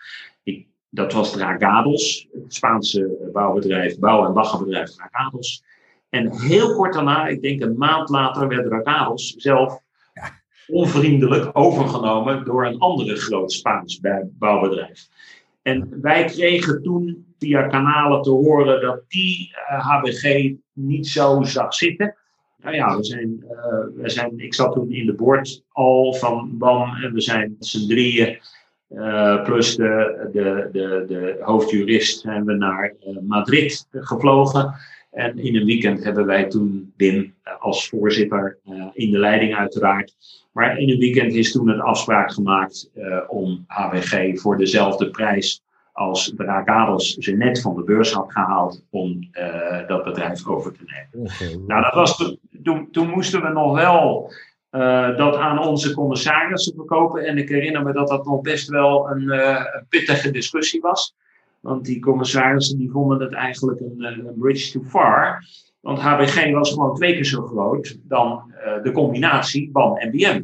[0.95, 5.63] Dat was Dragados, het Spaanse bouwbedrijf, bouw- en baggerbedrijf Dragados.
[6.09, 9.81] En heel kort daarna, ik denk een maand later, werd Dragados zelf
[10.67, 14.01] onvriendelijk overgenomen door een andere groot Spaans
[14.39, 15.09] bouwbedrijf.
[15.63, 21.75] En wij kregen toen via kanalen te horen dat die HBG eh, niet zo zag
[21.75, 22.17] zitten.
[22.57, 26.59] Nou ja, we zijn, uh, we zijn, ik zat toen in de board al van
[26.59, 28.39] BAM en we zijn met z'n drieën,
[28.95, 34.75] uh, plus de, de, de, de hoofdjurist, zijn we naar uh, Madrid gevlogen.
[35.11, 38.59] En in een weekend hebben wij toen Wim als voorzitter
[38.93, 40.15] in de leiding uiteraard.
[40.53, 42.91] Maar in een weekend is toen een afspraak gemaakt
[43.29, 49.29] om HWG voor dezelfde prijs als Dragados ze net van de beurs had gehaald om
[49.33, 51.67] uh, dat bedrijf over te nemen.
[51.67, 54.33] Nou, dat was toen, toen moesten we nog wel
[54.73, 57.25] uh, dat aan onze commissarissen verkopen.
[57.25, 61.15] En ik herinner me dat dat nog best wel een, uh, pittige discussie was.
[61.61, 65.45] Want die commissarissen die vonden het eigenlijk een, een bridge too far.
[65.81, 70.43] Want HBG was gewoon twee keer zo groot dan de combinatie BAM en BM.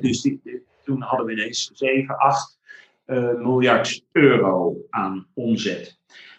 [0.00, 0.36] dus
[0.84, 2.58] toen hadden we ineens 7, 8
[3.06, 5.98] uh, miljard euro aan omzet.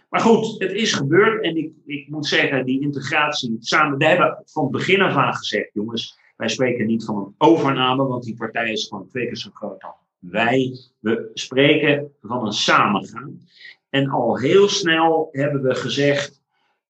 [0.09, 4.43] Maar goed, het is gebeurd en ik, ik moet zeggen, die integratie samen, we hebben
[4.45, 8.35] van het begin af aan gezegd, jongens, wij spreken niet van een overname, want die
[8.35, 10.77] partij is gewoon twee keer zo groot dan wij.
[10.99, 13.47] We spreken van een samengaan.
[13.89, 16.41] En al heel snel hebben we gezegd,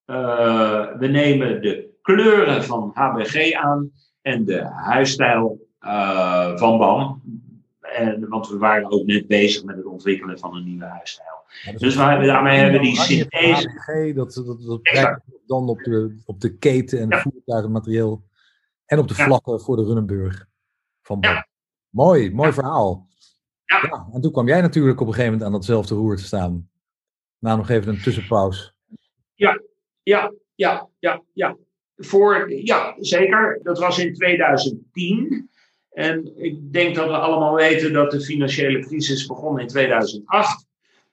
[0.06, 3.90] uh, we nemen de kleuren van HBG aan
[4.22, 7.22] en de huisstijl uh, van BAM.
[7.80, 11.36] En, want we waren ook net bezig met het ontwikkelen van een nieuwe huisstijl.
[11.64, 14.12] dus, dus we daarmee hebben die synthese.
[14.14, 18.22] Dat, dat, dat, dat dan op de, op de keten en het voertuigenmaterieel.
[18.92, 20.46] En op de vlakken voor de Runnenburg
[21.02, 21.48] van ja.
[21.88, 23.08] Mooi, mooi verhaal.
[23.64, 23.80] Ja.
[23.82, 24.08] ja.
[24.12, 26.70] en toen kwam jij natuurlijk op een gegeven moment aan datzelfde roer te staan.
[27.38, 28.72] Na nog even een tussenpauze.
[29.34, 29.60] Ja,
[30.02, 31.56] ja, ja, ja, ja.
[31.96, 33.60] Voor, ja, zeker.
[33.62, 35.50] Dat was in 2010.
[35.90, 40.66] En ik denk dat we allemaal weten dat de financiële crisis begon in 2008.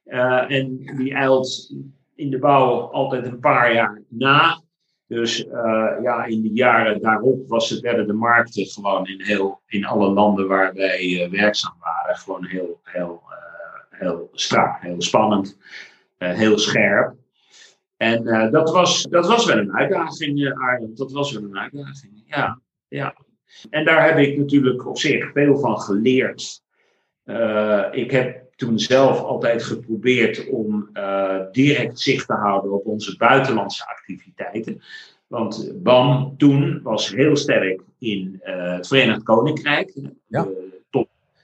[0.05, 1.73] Uh, en die eilt
[2.15, 4.61] in de bouw altijd een paar jaar na.
[5.09, 9.61] Dus uh, ja, in de jaren daarop was het, werden de markten gewoon in, heel,
[9.67, 15.01] in alle landen waar wij uh, werkzaam waren, gewoon heel, heel, uh, heel strak, heel
[15.01, 15.57] spannend,
[16.17, 17.15] heel scherp.
[17.97, 20.95] En dat, was, dat was wel een uitdaging, Arjen.
[20.95, 22.61] Dat was wel een uitdaging, ja.
[22.87, 23.15] ja.
[23.69, 26.61] En daar heb ik natuurlijk op zich veel van geleerd.
[27.91, 33.87] Ik heb toen zelf altijd geprobeerd om uh, direct zicht te houden op onze buitenlandse
[33.87, 34.81] activiteiten.
[35.27, 39.93] Want BAM toen was heel sterk in uh, het Verenigd Koninkrijk.
[40.27, 40.47] Ja.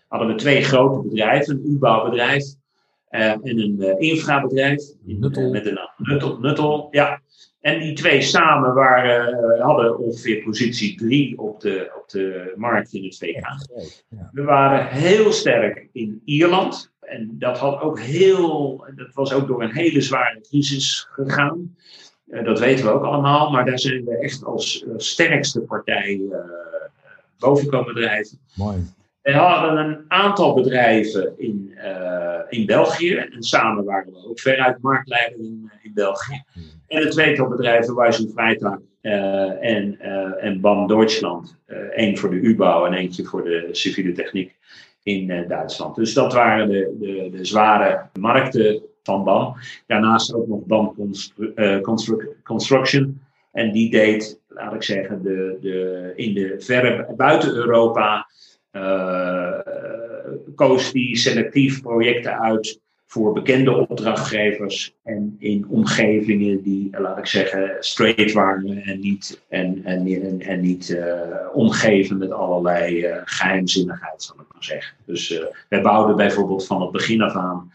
[0.07, 2.45] hadden we twee grote bedrijven, een U-bouwbedrijf
[3.11, 4.83] uh, en een infrabedrijf.
[5.01, 5.51] Nuttel.
[5.51, 7.21] met de naam Nuttel, Nuttel, ja.
[7.65, 13.04] En die twee samen waren, hadden ongeveer positie drie op de, op de markt in
[13.04, 13.45] het VK.
[14.32, 16.93] We waren heel sterk in Ierland.
[16.99, 21.75] En dat, had ook heel, dat was ook door een hele zware crisis gegaan.
[22.28, 26.21] Uh, dat weten we ook allemaal, maar daar zijn we echt als uh, sterkste partij
[27.39, 28.39] boven komen drijven.
[28.56, 28.78] Mooi.
[29.25, 31.77] We hadden een aantal bedrijven in,
[32.49, 36.43] in België en samen waren we ook veruit marktleider in, in België.
[36.88, 39.99] En een tweetal bedrijven, Wijzen Vrijdag en,
[40.39, 41.57] en BAM Duitsland.
[41.91, 44.55] Eén voor de U-bouw en eentje voor de civiele techniek
[45.05, 45.95] in uh, Duitsland.
[45.95, 49.55] Dus dat waren de, de, de, zware markten van BAM.
[49.88, 53.21] Daarnaast ook nog BAM Constru uh, Constru Construction.
[53.51, 58.23] En die deed, laat ik zeggen, de, de, in de verre buiten Europa uh,
[60.55, 62.79] koos die selectief projecten uit
[63.15, 69.81] voor bekende opdrachtgevers en in omgevingen die, laat ik zeggen, straight waren en niet, en,
[69.83, 71.21] en, en, en niet uh,
[71.53, 74.95] omgeven met allerlei uh, geheimzinnigheid, zal ik maar zeggen.
[75.05, 77.71] Dus uh, wij bouwden bijvoorbeeld van het begin af aan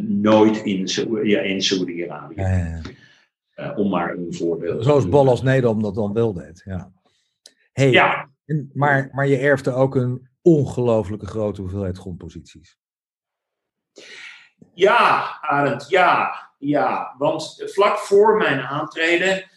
[0.00, 0.88] nooit in,
[1.22, 2.40] ja, in Saudi-Arabië.
[2.40, 2.82] Ja,
[3.54, 3.74] ja.
[3.74, 6.62] om maar een voorbeeld Zoals Bol als Nederland dat dan wel deed.
[6.64, 6.92] Ja.
[7.72, 8.28] Hey, ja.
[8.44, 12.78] En, maar, maar je erfde ook een ongelooflijke grote hoeveelheid grondposities.
[14.74, 16.46] Ja, Arend, ja.
[16.58, 19.50] Ja, want vlak voor mijn aantreden,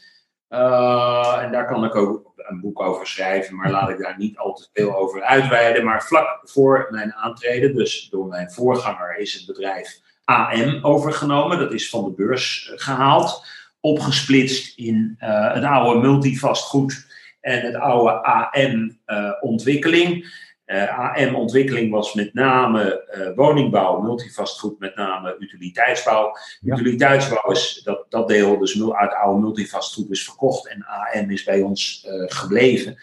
[0.50, 4.38] uh, en daar kan ik ook een boek over schrijven, maar laat ik daar niet
[4.38, 5.86] al te veel over uitweiden.
[5.86, 11.60] Maar vlak voor mijn aantreden, dus door mijn voorganger, is het bedrijf AM overgenomen.
[11.60, 13.46] Dat is van de beurs gehaald,
[13.80, 17.10] opgesplitst in uh, het oude multivastgoed
[17.42, 20.40] en het oude AM-ontwikkeling.
[20.72, 26.38] AM-ontwikkeling was met name uh, woningbouw, multivastgoed, met name utiliteitsbouw.
[26.62, 26.74] Ja.
[26.74, 31.62] Utiliteitsbouw is dat, dat deel, dus uit oude multivastgoed, is verkocht en AM is bij
[31.62, 32.98] ons uh, gebleven.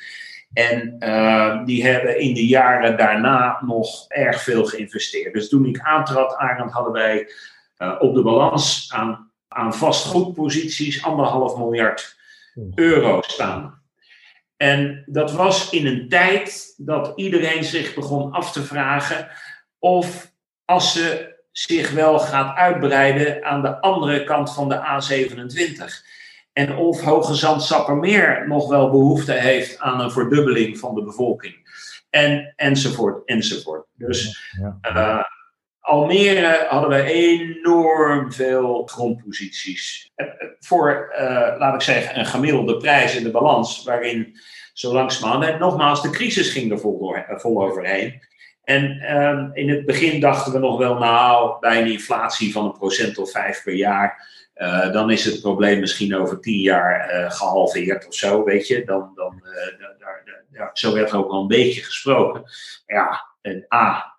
[0.53, 0.99] En
[1.65, 5.35] die hebben in de jaren daarna nog erg veel geïnvesteerd.
[5.35, 7.29] Dus toen ik aantrad, Arend, hadden wij
[7.99, 12.17] op de balans aan, aan vastgoedposities anderhalf miljard
[12.75, 13.78] euro staan.
[14.59, 19.29] En dat was in een tijd dat iedereen zich begon af te vragen
[19.79, 20.33] of
[20.65, 25.85] als ze zich wel gaat uitbreiden aan de andere kant van de A27.
[26.53, 31.57] En of Hoge Zand Sappermeer nog wel behoefte heeft aan een verdubbeling van de bevolking.
[32.11, 33.87] En, enzovoort, enzovoort.
[33.95, 34.79] Dus Ja.
[34.83, 35.23] uh,
[35.89, 40.11] Almere hadden we enorm veel grondposities.
[40.17, 40.27] Uh,
[40.61, 44.37] voor, uh, laat ik zeggen, een gemiddelde prijs in de balans, waarin
[44.73, 45.45] zo langzamerhand.
[45.45, 48.23] En nogmaals, de crisis ging er vol, door, vol overheen.
[48.65, 52.79] En um, in het begin dachten we nog wel, nou, bij een inflatie van een
[52.79, 54.27] procent of vijf per jaar,
[54.93, 58.85] dan is het probleem misschien over tien jaar gehalveerd of zo, weet je.
[58.85, 59.43] Dan, dan,
[59.99, 60.23] daar,
[60.53, 62.43] daar, zo werd er ook al een beetje gesproken.
[62.87, 64.15] Ja, en A,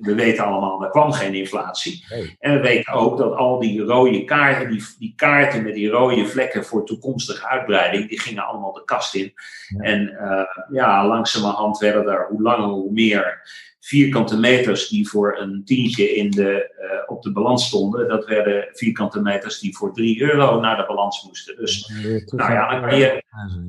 [0.00, 2.04] we weten allemaal, er kwam geen inflatie.
[2.08, 2.36] Nee.
[2.38, 6.26] En we weten ook dat al die rode kaarten, die, die kaarten met die rode
[6.26, 9.32] vlekken voor toekomstige uitbreiding, die gingen allemaal de kast in.
[9.68, 9.80] Ja.
[9.80, 13.42] En uh, ja, langzamerhand werden er hoe langer hoe meer
[13.80, 18.08] vierkante meters die voor een tientje in de, uh, op de balans stonden.
[18.08, 21.56] Dat werden vierkante meters die voor 3 euro naar de balans moesten.
[21.56, 21.88] Dus
[22.26, 23.22] nou ja, dan kan je,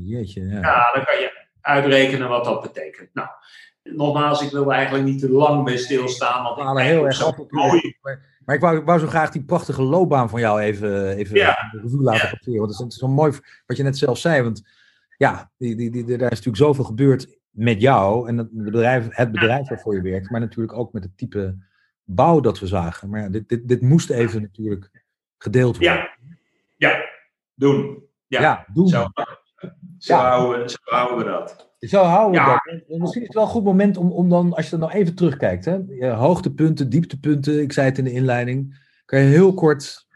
[0.06, 0.60] ja.
[0.62, 3.10] ja, dan kan je uitrekenen wat dat betekent.
[3.14, 3.28] Nou,
[3.94, 6.44] nogmaals, ik wil eigenlijk niet te lang bij stilstaan.
[6.44, 7.52] Want We halen heel erg op.
[7.52, 7.96] mooi.
[8.46, 11.70] Maar, ik wou, ik wou zo graag die prachtige loopbaan van jou even, even Ja.
[11.72, 12.34] de revue laten Ja.
[12.34, 12.60] passeren.
[12.60, 13.32] Want het is, het is zo mooi
[13.66, 14.42] wat je net zelf zei.
[14.42, 14.64] Want
[15.18, 19.32] ja, die, die, die, daar is natuurlijk zoveel gebeurd met jou en het bedrijf, het
[19.32, 21.58] bedrijf waarvoor je werkt, maar natuurlijk ook met het type
[22.04, 23.10] bouw dat we zagen.
[23.10, 25.04] Maar ja, dit, dit, dit moest even natuurlijk
[25.38, 25.94] gedeeld worden.
[25.96, 26.10] Ja,
[26.78, 27.06] ja.
[27.56, 28.04] doen.
[28.28, 28.88] Ja, Ja, doen.
[28.88, 29.08] Zo,
[29.98, 30.30] zo, Ja.
[30.30, 31.75] houden, zo houden we dat.
[31.88, 32.54] Zo houden we Ja.
[32.54, 32.66] dat.
[32.74, 34.80] En- en Misschien is het wel een goed moment om, om dan, als je er
[34.80, 39.54] nou even terugkijkt, hè, hoogtepunten, dieptepunten, ik zei het in de inleiding, kan je heel
[39.54, 40.08] kort,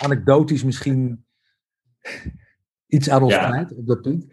[0.00, 1.24] anekdotisch misschien,
[2.86, 3.48] iets aan ons Ja.
[3.50, 4.26] kwijt op dat punt?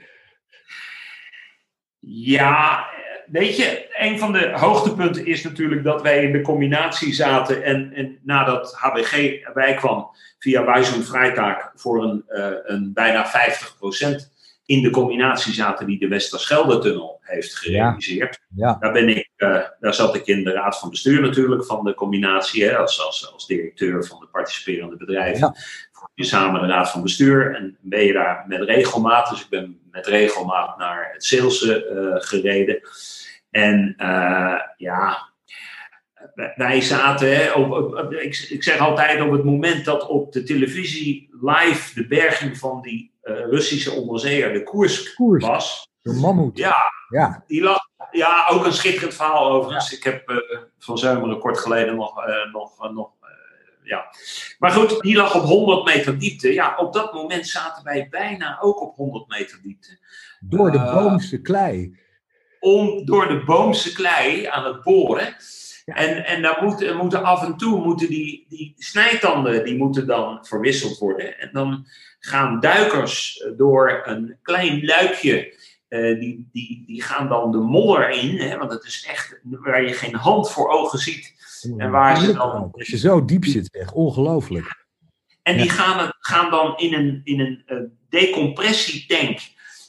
[1.99, 7.13] Ja, eh, weet je, een van de hoogtepunten is natuurlijk dat wij in de combinatie
[7.13, 13.25] zaten en, en nadat HBG erbij kwam via Wijzen Vrijtaak voor een, eh, een bijna
[13.25, 14.31] 50%
[14.67, 18.39] in de combinatie zaten die de Westerschelde-tunnel heeft gerealiseerd.
[18.55, 21.83] Ja, Daar, ben ik, eh, daar zat ik in de raad van bestuur natuurlijk van
[21.83, 25.39] de combinatie, hè, als, als, als directeur van de participerende bedrijven.
[25.39, 25.55] Ja.
[26.13, 29.29] Je samen de raad van bestuur en ben je daar met regelmaat.
[29.29, 31.81] Dus ik ben met regelmaat naar het sales eh,
[32.15, 32.79] gereden.
[33.49, 35.29] En eh, ja,
[36.55, 41.29] wij- zaten, hè, op, ik, ik zeg altijd op het moment dat op de televisie
[41.41, 45.89] live de berging van die eh, Russische onderzeeër de koers koers, was.
[46.01, 46.57] de mammoet.
[46.57, 46.75] Ja,
[47.09, 47.79] Ja, die lag,
[48.11, 49.93] ja, ook een schitterend verhaal overigens.
[49.97, 50.37] Ik heb eh,
[50.79, 53.09] van Zeumeren kort geleden nog, eh, nog, nog
[53.83, 54.05] ja.
[54.59, 56.53] Maar goed, die lag op 100 meter diepte.
[56.53, 59.99] Ja, op dat moment zaten wij bijna ook op 100 meter diepte.
[60.39, 61.99] door de boomse klei.
[62.59, 65.35] Om door de boomse klei aan het boren.
[65.87, 65.95] Ja.
[65.95, 70.45] En, en daar moeten, moeten af en toe moeten die, die snijtanden die moeten dan
[70.45, 71.39] verwisseld worden.
[71.39, 71.85] En dan
[72.19, 75.55] gaan duikers door een klein luikje.
[75.87, 78.37] eh, die, die, die gaan dan de modder in.
[78.37, 81.33] Hè, want het is echt waar je geen hand voor ogen ziet.
[81.77, 84.85] En waar ze dan- Als je zo diep zit, echt ongelooflijk.
[85.43, 87.77] En die gaan, gaan dan in een, in een eh,
[88.09, 89.39] decompressietank,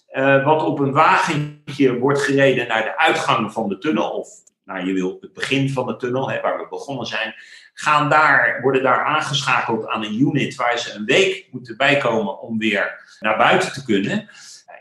[0.08, 4.28] eh, wat op een wagentje wordt gereden naar de uitgang van de tunnel, of
[4.68, 7.34] nou, je wil het begin van de tunnel, hè, waar we begonnen zijn,
[7.74, 12.58] gaan daar, worden daar aangeschakeld aan een unit waar ze een week moeten bijkomen om
[12.58, 14.28] weer naar buiten te kunnen.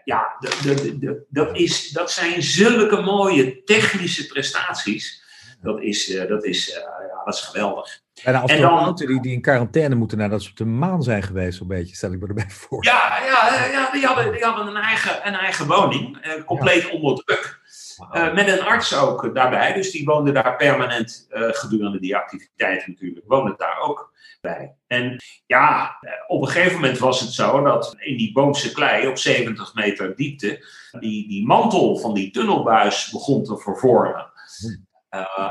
[0.03, 5.23] Ja, de, de, de, dat, is, dat zijn zulke mooie technische prestaties.
[5.61, 7.99] Dat is, eh, dat is, eh, ja, dat is geweldig.
[8.23, 11.23] Bijna En dan- astronauten die, die in quarantaine moeten nadat ze op de maan zijn
[11.23, 12.85] geweest, zo'n beetje, stel ik me erbij voor.
[12.85, 17.23] Ja, ja, ja die, hadden, die hadden een eigen, een eigen woning, eh, compleet onder
[17.23, 17.56] druk.
[18.11, 22.91] Eh, met een arts ook daarbij, dus die woonde daar permanent eh, gedurende die activiteiten
[22.91, 24.75] natuurlijk, woonde daar ook bij.
[24.87, 29.07] En ja, eh, op een gegeven moment was het zo dat in die Boomse klei
[29.07, 30.65] op 70 meter diepte,
[30.99, 34.31] die, die mantel van die tunnelbuis begon te vervormen.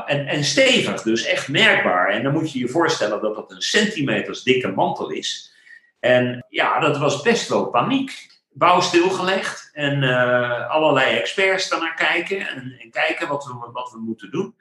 [0.07, 2.09] En, en stevig, dus echt merkbaar.
[2.09, 5.55] En dan moet je je voorstellen dat dat een centimeters dikke mantel is.
[6.01, 8.36] En ja, dat was best wel paniek.
[8.59, 13.99] Bouw stilgelegd en eh, allerlei experts daarnaar kijken en, en kijken wat we, wat we
[13.99, 14.55] moeten doen.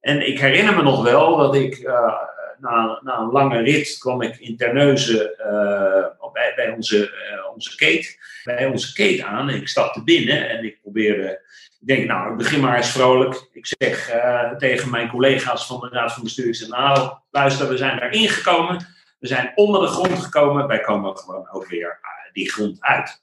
[0.00, 2.12] En ik herinner me nog wel dat ik eh,
[2.58, 7.12] na, na een lange rit kwam ik in Terneuzen eh, bij, bij onze,
[7.54, 9.48] onze kate, bij onze kate aan.
[9.48, 13.48] Ik stapte binnen en ik probeerde ik denk, nou, ik begin maar eens vrolijk.
[13.52, 14.10] Ik zeg
[14.58, 18.28] tegen mijn collega's van de Raad van Bestuur, ik zeg, nou, luister, we zijn erin
[18.28, 18.86] gekomen.
[19.18, 20.66] We zijn onder de grond gekomen.
[20.66, 22.00] Wij komen gewoon ook weer
[22.32, 23.20] die grond uit.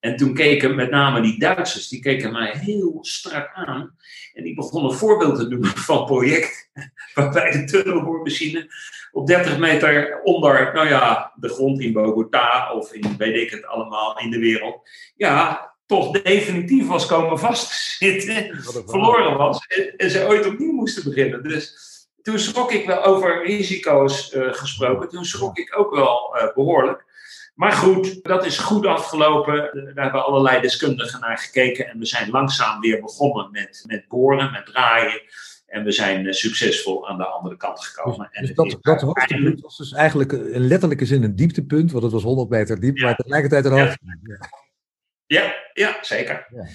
[0.00, 3.96] En toen keken met name die Duitsers, die keken mij heel strak aan.
[4.32, 6.70] En die begonnen een voorbeeld te doen van een project
[7.14, 8.68] waarbij de tunnelboormachine
[9.12, 13.66] op 30 meter onder, nou ja, de grond in Bogota of in weet ik het
[13.66, 14.88] allemaal in de wereld.
[15.16, 21.42] Ja, toch definitief was komen vastzitten, verloren was en, en ze ooit opnieuw moesten beginnen.
[21.42, 25.08] Dus toen schrok ik wel over risico's eh, gesproken.
[25.08, 27.04] Toen schrok ik ook wel eh, behoorlijk.
[27.54, 29.54] Maar goed, dat is goed afgelopen.
[29.94, 31.88] Daar hebben allerlei deskundigen naar gekeken.
[31.88, 35.20] En we zijn langzaam weer begonnen met, met boren, met draaien.
[35.66, 38.28] En we zijn eh, succesvol aan de andere kant gekomen.
[38.30, 42.04] en Dus het dat, dat hoogtepunt was dus eigenlijk in letterlijke zin een dieptepunt, want
[42.04, 43.04] het was 100 meter diep, Ja.
[43.04, 44.20] maar tegelijkertijd een hoogtepunt.
[44.22, 44.48] Ja.
[45.26, 46.46] Ja, ja zeker.
[46.50, 46.66] Ja.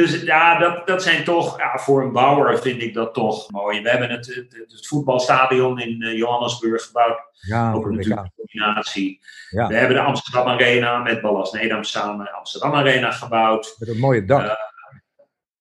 [0.00, 3.82] Dus ja, dat, dat zijn toch, ja, voor een bouwer vind ik dat toch mooi.
[3.82, 7.18] We hebben het, het, het voetbalstadion in eh, Johannesburg gebouwd.
[7.32, 9.20] Ja, Ook natuurlijk een combinatie.
[9.50, 9.66] Ja.
[9.66, 13.74] We hebben de Amsterdam Arena met Ballas Nedam samen Amsterdam Arena gebouwd.
[13.78, 14.42] Met een mooie dak.
[14.46, 14.54] Eh,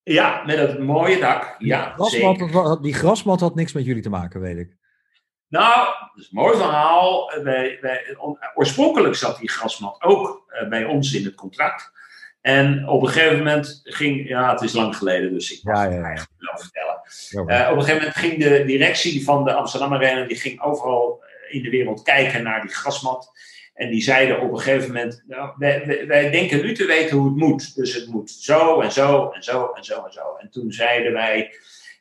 [0.04, 1.56] Ja, met het mooie dak.
[1.58, 2.52] Ja, grasmat, zeker.
[2.52, 4.78] dat wa- die grasmat had niks met jullie te maken, weet ik.
[5.48, 7.32] Nou, dat is een mooi verhaal.
[7.32, 11.92] Eh, Wij, wij, on- oorspronkelijk zat die grasmat ook bij ons in het contract.
[12.50, 15.84] En op een gegeven moment ging, ja, het is lang geleden, dus ik mag Ja,
[15.84, 16.06] het ja, ja.
[16.06, 16.98] eigenlijk wel vertellen.
[17.48, 21.24] Eh, op een gegeven moment ging de directie van de Amsterdam Arena, die ging overal
[21.24, 23.32] eh, in de wereld kijken naar die grasmat.
[23.74, 27.26] En die zeiden op een gegeven moment, nou, wij, wij, denken nu te weten hoe
[27.26, 27.76] het moet.
[27.76, 30.36] Dus het moet zo en zo en zo en zo en zo.
[30.40, 31.54] En toen zeiden wij,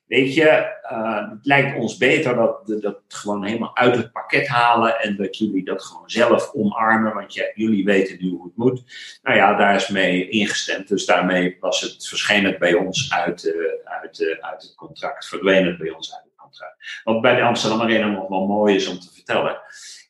[0.09, 4.47] weet je, uh, het lijkt ons beter dat we dat gewoon helemaal uit het pakket
[4.47, 8.83] halen en dat jullie dat gewoon zelf omarmen, want jullie weten nu hoe het moet.
[9.23, 10.89] Nou ja, daar is mee ingestemd.
[10.89, 13.55] Dus daarmee was het, verscheen het bij ons uit, uh,
[13.85, 17.01] uit, uh, uit het contract, verdween het bij ons uit het contract.
[17.05, 19.61] Wat bij de Amsterdam Arena nog wel mooi is om te vertellen,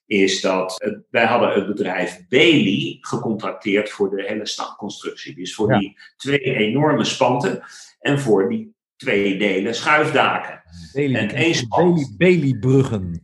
[0.06, 5.34] is dat wij hadden het bedrijf Bailey gecontracteerd voor de hele stadconstructie.
[5.34, 7.62] Dus voor die twee enorme spanten
[8.00, 10.62] en voor die twee delen schuifdaken.
[10.92, 12.18] Bailey, en één spant.
[12.18, 13.22] Bailey, bruggen.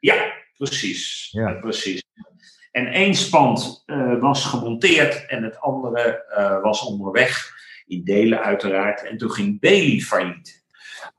[0.00, 1.28] Ja, precies.
[1.30, 1.52] Ja.
[1.52, 2.02] precies.
[2.70, 7.58] En één spand uh, was gemonteerd en het andere uh, was onderweg.
[7.86, 9.06] In delen uiteraard.
[9.06, 10.64] En toen ging Bailey failliet.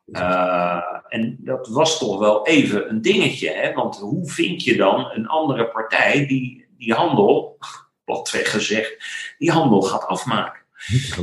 [0.06, 3.74] Uh, en dat was toch wel even een dingetje, hè?
[3.74, 7.58] want hoe vind je dan een andere partij die die handel,
[8.06, 8.98] wat gezegd,
[9.38, 10.61] die handel gaat afmaken?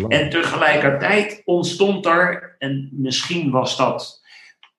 [0.08, 4.26] En tegelijkertijd ontstond er, en misschien was dat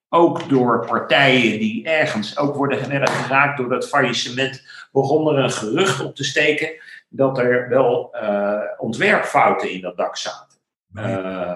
[0.09, 5.99] ook door partijen die ergens ook worden geraakt door dat faillissement, begon er een gerucht
[5.99, 6.71] op te steken
[7.09, 10.57] dat er wel uh, ontwerpfouten in dat dak zaten.
[10.93, 11.55] Uh,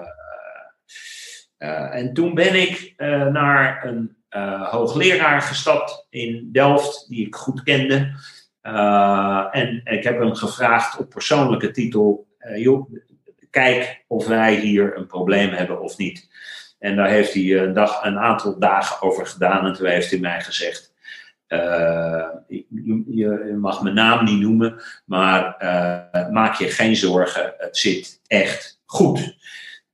[1.58, 2.94] uh, en toen ben ik
[3.32, 4.16] naar een
[4.70, 8.14] hoogleraar gestapt in Delft, die ik goed kende.
[9.50, 12.90] en ik heb hem gevraagd op persoonlijke titel: joh,
[13.54, 16.28] kijk of wij hier een probleem hebben of niet.
[16.78, 19.66] En daar heeft hij een, dag, een aantal dagen over gedaan.
[19.66, 20.94] En toen heeft hij mij gezegd:
[22.48, 25.56] je, je, mag mijn naam niet noemen, maar
[26.30, 29.36] maak je geen zorgen, het zit echt goed.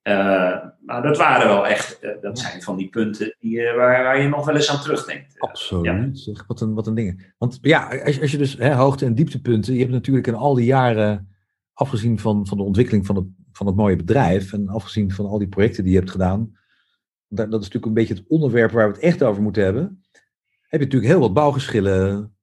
[0.02, 4.28] Uh, maar dat waren wel echt, dat zijn van die punten die, waar, waar, je
[4.28, 5.40] nog wel eens aan terugdenkt.
[5.40, 6.08] Absoluut, ja.
[6.12, 7.32] zeg, wat een, wat een ding.
[7.38, 10.54] Want ja, als, als je dus hè, hoogte- en dieptepunten, je hebt natuurlijk in al
[10.54, 11.28] die jaren,
[11.72, 15.38] afgezien van, van de ontwikkeling van het, van het mooie bedrijf en afgezien van al
[15.38, 16.58] die projecten die je hebt gedaan,
[17.28, 20.02] dat, is natuurlijk een beetje het onderwerp waar we het echt over moeten hebben,
[20.60, 22.34] heb je natuurlijk heel wat bouwgeschillen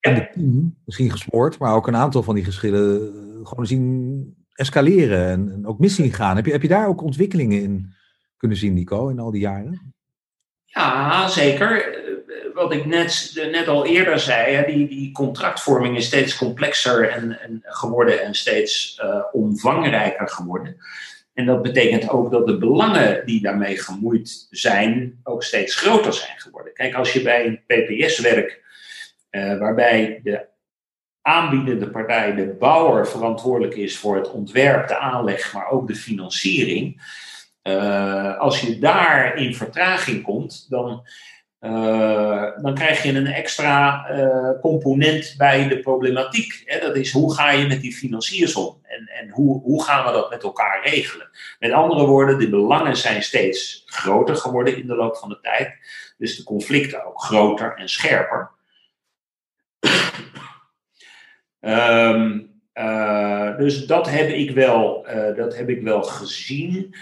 [0.00, 3.12] in de team misschien gesmoord, maar ook een aantal van die geschillen
[3.46, 6.36] gewoon zien escaleren en, en ook mis zien gaan.
[6.36, 7.94] Heb je, heb je daar ook ontwikkelingen in
[8.36, 9.94] kunnen zien, Nico, in al die jaren?
[10.64, 12.00] Ja, zeker.
[12.62, 17.40] Wat ik net, net al eerder zei, hè, die, die contractvorming is steeds complexer en,
[17.40, 20.76] en geworden en steeds uh, omvangrijker geworden.
[21.34, 26.40] En dat betekent ook dat de belangen die daarmee gemoeid zijn, ook steeds groter zijn
[26.40, 26.72] geworden.
[26.72, 28.58] Kijk, als je bij een PPS werkt,
[29.30, 30.46] uh, waarbij de
[31.22, 37.02] aanbiedende partij, de bouwer, verantwoordelijk is voor het ontwerp, de aanleg, maar ook de financiering.
[38.38, 41.02] Als je daar in vertraging komt, dan,
[42.62, 46.62] dan krijg je een extra uh, component bij de problematiek.
[46.64, 46.80] Hè?
[46.80, 50.12] Dat is hoe ga je met die financiers om en, en hoe, hoe gaan we
[50.12, 51.30] dat met elkaar regelen.
[51.58, 55.74] Met andere woorden, de belangen zijn steeds groter geworden in de loop van de tijd.
[56.18, 58.50] Dus de conflicten ook groter en scherper.
[61.60, 65.06] Um, uh, dus dat heb ik wel,
[65.36, 66.94] dat heb ik wel gezien.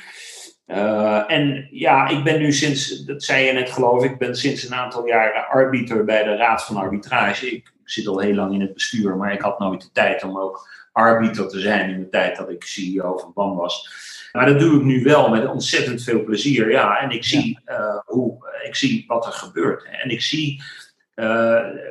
[0.70, 4.68] Uh, en ja, ik ben nu sinds, dat zei je net geloof ik, ben sinds
[4.68, 7.50] een aantal jaren arbiter bij de Raad van Arbitrage.
[7.50, 10.38] Ik, zit al heel lang in het bestuur, maar ik had nooit de tijd om
[10.38, 13.90] ook arbiter te zijn in de tijd dat ik CEO van BAM was.
[14.32, 16.70] Maar dat doe ik nu wel met ontzettend veel plezier.
[16.70, 18.02] Ja, en ik zie, ja.
[18.06, 19.84] hoe, ik zie wat er gebeurt.
[20.02, 20.62] En ik zie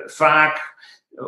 [0.06, 0.74] vaak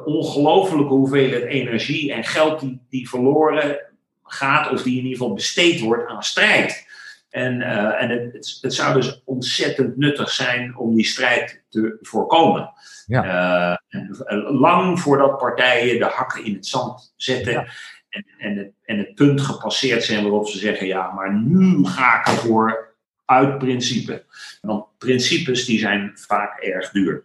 [0.06, 3.80] ongelofelijke hoeveelheid energie en geld die, die verloren
[4.24, 6.90] gaat, of die in ieder geval besteed wordt aan strijd.
[7.32, 12.72] En, uh, en het, het, zou dus ontzettend nuttig zijn om die strijd te voorkomen.
[13.06, 13.80] Ja.
[13.90, 17.68] Uh, lang voordat partijen de hakken in het zand zetten ja.
[18.10, 22.20] en, en, het, en het punt gepasseerd zijn waarop ze zeggen: ja, maar nu ga
[22.20, 24.24] ik ervoor uit principe.
[24.62, 27.24] Want principes die zijn vaak erg duur.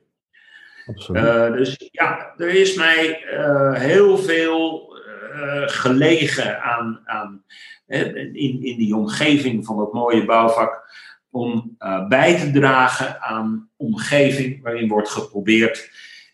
[1.12, 4.94] Uh, dus ja, er is mij uh, heel veel
[5.36, 7.44] uh, gelegen aan, aan
[7.86, 10.94] in, in die omgeving van dat mooie bouwvak
[11.30, 11.76] om
[12.08, 15.90] bij te dragen aan omgeving waarin wordt geprobeerd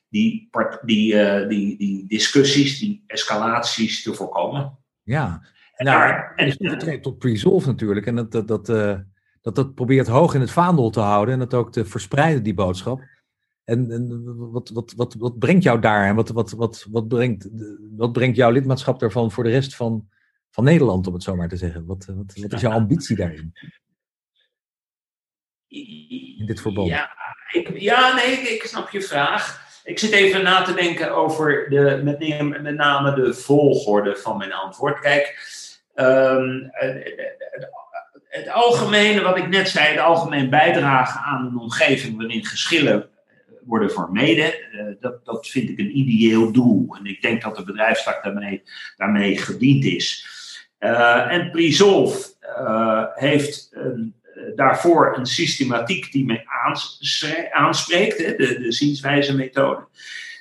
[0.08, 0.48] die,
[0.84, 1.16] die,
[1.48, 4.78] die, die discussies, die escalaties te voorkomen.
[5.02, 5.42] Ja,
[5.74, 8.06] en nou, daar, en, en, tot pre-solve natuurlijk.
[8.06, 8.66] En dat dat, dat,
[9.40, 12.54] dat dat probeert hoog in het vaandel te houden en dat ook te verspreiden, die
[12.54, 13.00] boodschap.
[13.64, 17.48] En, en wat, wat, wat, wat brengt jou daar en wat, wat, wat, wat, brengt,
[17.96, 20.08] wat brengt jouw lidmaatschap daarvan voor de rest van,
[20.52, 21.86] van Nederland, om het zo maar te zeggen?
[21.86, 23.52] Wat, wat, wat is jouw ambitie daarin?
[26.38, 26.88] In dit verband.
[26.88, 27.10] Ja,
[27.50, 29.70] ik, ja nee, ik, snap je vraag.
[29.84, 34.52] Ik zit even na te denken over de, met, met name de volgorde van mijn
[34.52, 35.00] antwoord.
[35.00, 35.38] Kijk,
[35.94, 36.70] um,
[38.28, 43.08] het algemene, wat ik net zei, het algemeen bijdragen aan een omgeving waarin geschillen
[43.64, 46.96] worden vermeden, uh, dat, dat vind ik een ideeel doel.
[46.98, 48.62] En ik denk dat de bedrijfstak daarmee,
[48.96, 50.26] daarmee gediend is.
[50.82, 54.14] Uh, en Prisolve uh, heeft een,
[54.56, 56.44] daarvoor een systematiek die mij
[57.50, 59.86] aanspreekt, hè, de, de zienswijze methode,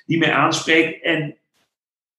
[0.05, 1.03] die mij aanspreekt.
[1.03, 1.37] En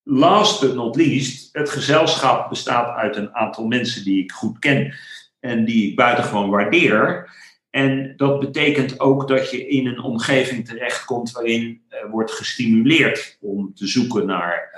[0.02, 4.94] last but not least, het gezelschap bestaat uit een aantal mensen die ik goed ken
[5.40, 7.30] en die ik buitengewoon waardeer.
[7.70, 13.86] En dat betekent ook dat je in een omgeving terechtkomt waarin wordt gestimuleerd om te
[13.86, 14.70] zoeken naar,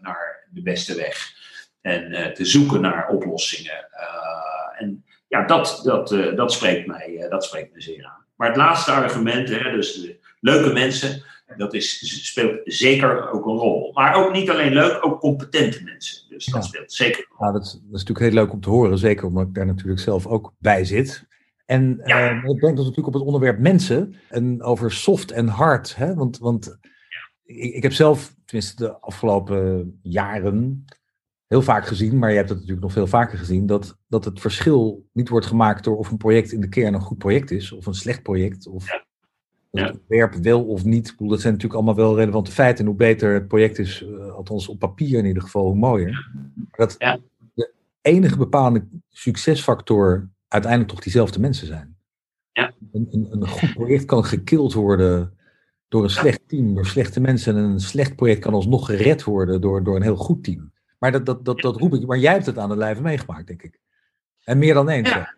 [0.00, 1.34] naar de beste weg.
[1.86, 3.88] En uh, te zoeken naar oplossingen.
[4.78, 8.24] en ja, dat, dat, dat, spreekt mij, dat spreekt me zeer aan.
[8.36, 11.22] Maar het laatste argument, hè, dus de leuke mensen,
[11.56, 13.92] dat is, speelt zeker ook een rol.
[13.92, 16.28] Maar ook niet alleen leuk, ook competente mensen.
[16.28, 17.38] Dus dat speelt zeker een rol.
[17.38, 20.00] Nou, dat, dat, is natuurlijk heel leuk om te horen, zeker omdat ik daar natuurlijk
[20.00, 21.26] zelf ook bij zit.
[21.66, 22.32] En ja.
[22.32, 25.96] uh, dat brengt ons natuurlijk op het onderwerp mensen en over soft en hard.
[25.96, 26.14] Hè?
[26.14, 26.78] Want, want
[27.44, 30.84] ik, ik, heb zelf, tenminste de afgelopen jaren,
[31.46, 34.40] heel vaak gezien, maar je hebt het natuurlijk nog veel vaker gezien, dat, dat het
[34.40, 37.72] verschil niet wordt gemaakt door of een project in de kern een goed project is,
[37.72, 39.04] of een slecht project, of ja.
[39.70, 41.10] het ontwerp wel of niet.
[41.10, 42.84] Bedoel, dat zijn natuurlijk allemaal wel relevante feiten.
[42.84, 46.30] En hoe beter het project is, uh, althans op papier in ieder geval, hoe mooier.
[46.54, 47.18] Maar dat ja.
[47.54, 51.96] de enige bepalende succesfactor uiteindelijk toch diezelfde mensen zijn.
[52.52, 52.74] Ja.
[52.92, 55.32] Een, een, een goed project kan gekild worden
[55.88, 57.56] door een slecht team, door slechte mensen.
[57.56, 60.72] En een slecht project kan alsnog gered worden door, door een heel goed team.
[60.98, 62.06] Maar dat, dat, dat, dat roep ik.
[62.06, 63.78] Maar jij hebt het aan de lijve meegemaakt, denk ik.
[64.44, 65.08] En meer dan eens.
[65.08, 65.34] Ja,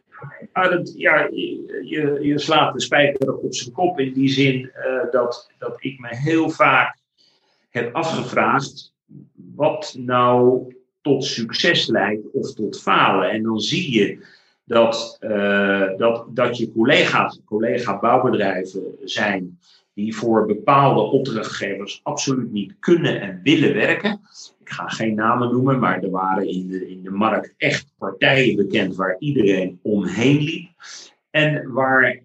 [0.52, 5.10] ah, dat, ja je, je slaat de spijker op zijn kop in die zin uh,
[5.10, 6.98] dat, dat ik me heel vaak
[7.70, 8.94] heb afgevraagd
[9.54, 10.66] wat nou
[11.00, 13.30] tot succes leidt of tot falen.
[13.30, 14.26] En dan zie je
[14.64, 19.58] dat, uh, dat, dat je collega's, collega-bouwbedrijven zijn
[19.98, 24.20] die voor bepaalde opdrachtgevers absoluut niet kunnen en willen werken.
[24.60, 28.56] Ik ga geen namen noemen, maar er waren in de, in de markt echt partijen
[28.56, 30.68] bekend waar iedereen omheen liep.
[31.30, 32.22] En waar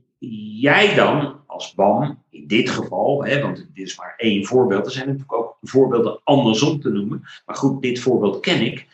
[0.59, 4.91] jij dan als BAM, in dit geval, hè, want dit is maar één voorbeeld, er
[4.91, 8.87] zijn natuurlijk ook voorbeelden andersom te noemen, maar goed, dit voorbeeld ken ik.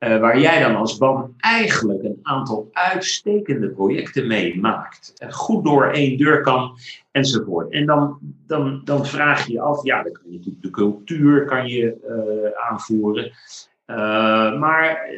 [0.00, 5.14] Uh, waar jij dan als BAM eigenlijk een aantal uitstekende projecten meemaakt.
[5.22, 6.78] Uh, goed door één deur kan
[7.10, 7.72] enzovoort.
[7.72, 11.44] En dan, dan, dan vraag je je af, ja, dan kan je natuurlijk de cultuur
[11.44, 13.32] kan je, uh, aanvoeren.
[14.60, 15.10] maar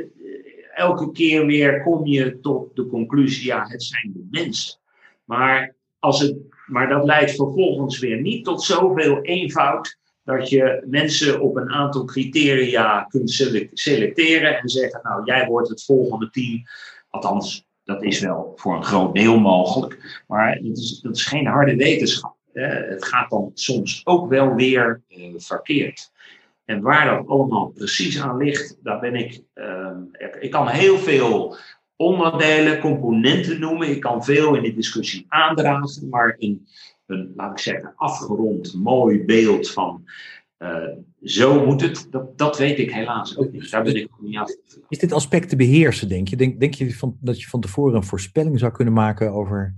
[0.75, 4.79] elke keer weer kom je tot de conclusie, ja, het zijn de mensen.
[5.25, 11.41] Maar, als het, maar dat leidt vervolgens weer niet tot zoveel eenvoud dat je mensen
[11.41, 13.31] op een aantal criteria kunt
[13.73, 16.63] selecteren en zeggen, nou jij wordt het volgende team.
[17.11, 21.77] Althans, dat is wel voor een groot deel mogelijk, maar dat is, is geen harde
[21.77, 22.37] wetenschap.
[22.53, 26.11] Het gaat dan soms ook wel weer uh, verkeerd.
[26.65, 29.43] En waar dat allemaal precies aan ligt, daar ben ik.
[29.55, 29.97] Uh,
[30.41, 31.57] ik kan heel veel
[31.97, 33.89] onderdelen, componenten noemen.
[33.89, 36.67] Ik kan veel in de discussie aandragen, maar een
[37.07, 40.05] een, laat ik zeggen, afgerond, mooi beeld van
[40.63, 40.89] uh,
[41.23, 43.71] zo moet het, dat, dat weet ik helaas ook niet.
[43.71, 44.51] Daar ben ik niet af.
[44.89, 46.37] Is dit aspect te beheersen, denk je?
[46.37, 49.75] Denk, denk je van, dat je van tevoren een voorspelling zou kunnen maken over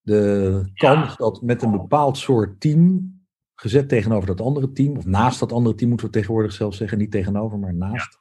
[0.00, 3.12] de kans dat met een bepaald soort team,
[3.54, 6.98] gezet tegenover dat andere team, of naast dat andere team moeten we tegenwoordig zelf zeggen,
[6.98, 8.18] niet tegenover, maar naast.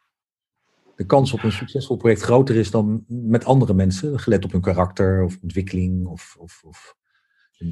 [0.96, 4.62] De kans op een succesvol project groter is dan met andere mensen, gelet op hun
[4.62, 6.96] karakter of ontwikkeling of, of, of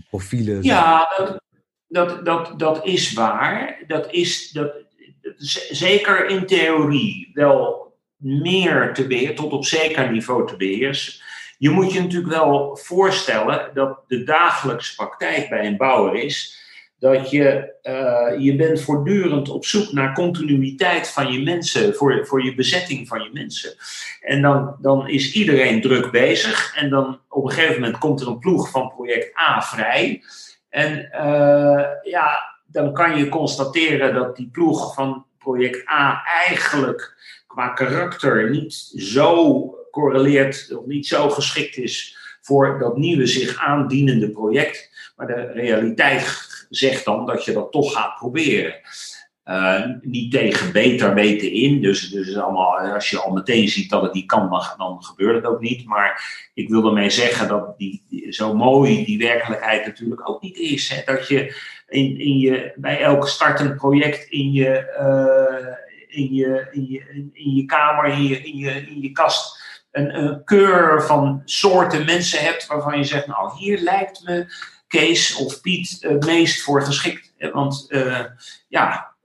[0.09, 0.63] profielen.
[0.63, 1.41] Ja, dat,
[1.87, 3.83] dat, dat, dat is waar.
[3.87, 4.73] Dat is dat,
[5.69, 11.23] zeker in theorie wel meer te beheersen, tot op zeker niveau te beheersen.
[11.57, 16.63] Je moet je natuurlijk wel voorstellen dat de dagelijkse praktijk bij een bouwer is
[16.99, 22.43] dat je, uh, je bent voortdurend op zoek naar continuïteit van je mensen, voor, voor
[22.43, 23.73] je bezetting van je mensen.
[24.21, 28.27] En dan, dan is iedereen druk bezig en dan op een gegeven moment komt er
[28.27, 30.23] een ploeg van project A vrij.
[30.69, 37.13] En uh, ja, dan kan je constateren dat die ploeg van project A eigenlijk
[37.47, 44.29] qua karakter niet zo correleert of niet zo geschikt is voor dat nieuwe zich aandienende
[44.29, 44.89] project.
[45.15, 48.75] Maar de realiteit zegt dan dat je dat toch gaat proberen.
[49.45, 51.81] Uh, niet tegen beter weten in.
[51.81, 55.35] Dus, dus allemaal, als je al meteen ziet dat het niet kan, dan, dan gebeurt
[55.35, 55.85] het ook niet.
[55.85, 60.89] Maar ik wil ermee zeggen dat die, zo mooi die werkelijkheid natuurlijk ook niet is.
[60.89, 61.13] Hè?
[61.13, 61.55] Dat je
[61.87, 65.75] in, in je, bij elk startend project in je, uh,
[66.07, 70.17] in je, in je, in je kamer, in je, in je, in je kast, een,
[70.17, 74.45] een keur van soorten mensen hebt waarvan je zegt, nou hier lijkt me
[74.87, 77.33] Kees of Piet het meest voor geschikt.
[77.51, 78.25] Want uh,
[78.67, 79.15] ja,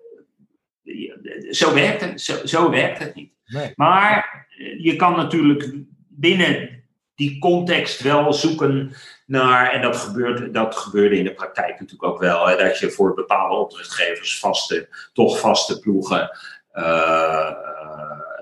[1.50, 3.32] zo werkt het, zo, zo werkt het niet.
[3.46, 3.72] Nee.
[3.76, 4.46] Maar
[4.78, 5.74] je kan natuurlijk
[6.08, 6.84] binnen
[7.14, 8.92] die context wel zoeken
[9.26, 12.90] naar, en dat, gebeurt, dat gebeurde in de praktijk natuurlijk ook wel, hè, dat je
[12.90, 16.38] voor bepaalde opdrachtgevers vaste, toch vaste ploegen
[16.74, 17.50] uh,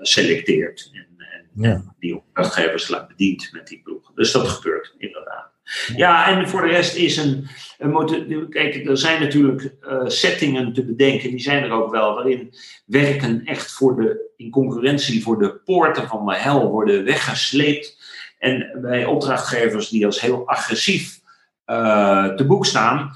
[0.01, 0.89] selecteert.
[0.93, 1.95] En, en ja.
[1.99, 4.15] die opdrachtgevers laat bedient met die ploegen.
[4.15, 5.38] Dus dat gebeurt inderdaad.
[5.95, 7.47] Ja, en voor de rest is een.
[8.49, 12.53] kijk, er zijn natuurlijk uh, settingen te bedenken, die zijn er ook wel, waarin
[12.85, 17.97] werken echt voor de, in concurrentie voor de poorten van de hel worden weggesleept.
[18.39, 21.19] En bij opdrachtgevers die als heel agressief
[21.65, 23.11] uh, te boek staan.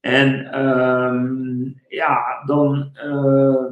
[0.00, 3.64] En uh, ja, dan, uh,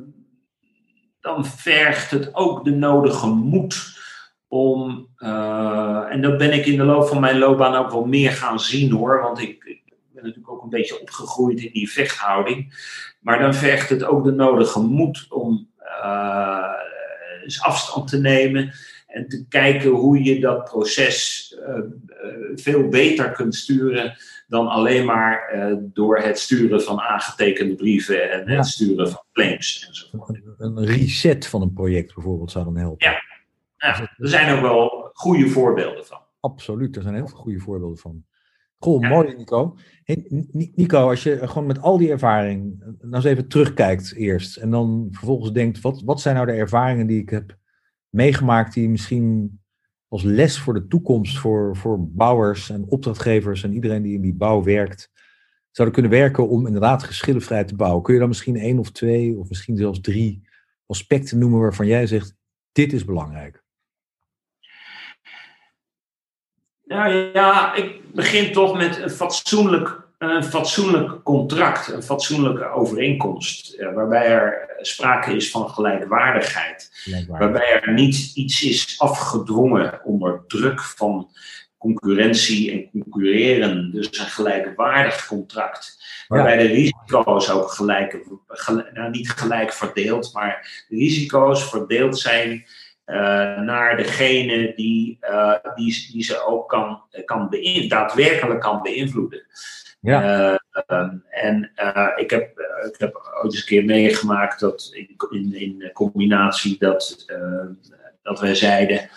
[1.20, 3.93] dan vergt het ook de nodige moed
[4.54, 8.30] om, uh, en dat ben ik in de loop van mijn loopbaan ook wel meer
[8.30, 9.82] gaan zien hoor, want ik, ik,
[10.12, 12.74] ben natuurlijk ook een beetje opgegroeid in die vechthouding.
[13.20, 15.68] Maar dan vergt het ook de nodige moed om
[16.04, 16.72] uh,
[17.42, 18.72] eens afstand te nemen
[19.06, 21.78] en te kijken hoe je dat proces uh,
[22.54, 28.66] veel beter kunt sturen dan alleen maar door het sturen van aangetekende brieven en het
[28.66, 30.40] sturen van claims enzovoort.
[30.58, 33.06] Een reset van een project bijvoorbeeld zou dan helpen.
[33.06, 33.33] Ja,
[33.86, 36.18] ja, er zijn ook wel goede voorbeelden van.
[36.40, 38.24] Absoluut, er zijn heel veel goede voorbeelden van.
[38.78, 39.76] Goh, mooi Nico.
[40.02, 40.24] Hey,
[40.74, 45.08] Nico, als je gewoon met al die ervaring nou eens even terugkijkt eerst en dan
[45.10, 47.56] vervolgens denkt, wat, wat zijn nou de ervaringen die ik heb
[48.08, 49.60] meegemaakt die misschien
[50.08, 54.34] als les voor de toekomst voor, voor bouwers en opdrachtgevers en iedereen die in die
[54.34, 55.10] bouw werkt,
[55.70, 58.02] zouden kunnen werken om inderdaad geschillenvrij te bouwen?
[58.02, 60.48] Kun je dan misschien één of twee of misschien zelfs drie
[60.86, 62.36] aspecten noemen waarvan jij zegt,
[62.72, 63.63] dit is belangrijk?
[66.84, 74.26] Nou ja, ik begin toch met een fatsoenlijk, een fatsoenlijk contract, een fatsoenlijke overeenkomst, waarbij
[74.26, 76.90] er sprake is van gelijkwaardigheid.
[77.28, 81.28] Waarbij er niet iets is afgedwongen onder druk van
[81.78, 83.90] concurrentie en concurreren.
[83.90, 86.02] Dus een gelijkwaardig contract.
[86.28, 88.18] Waarbij de risico's ook gelijk,
[88.94, 92.66] nou niet gelijk verdeeld, maar de risico's verdeeld zijn
[93.64, 97.56] naar degene die, uh, die, die ze ook kan, kan
[97.88, 99.46] daadwerkelijk kan beïnvloeden.
[100.00, 100.50] Ja.
[100.88, 101.72] Uh, en
[102.16, 102.58] ik, heb,
[102.92, 107.26] ik heb ooit eens een keer meegemaakt dat in, in, in combinatie dat,
[108.22, 109.08] dat wij zeiden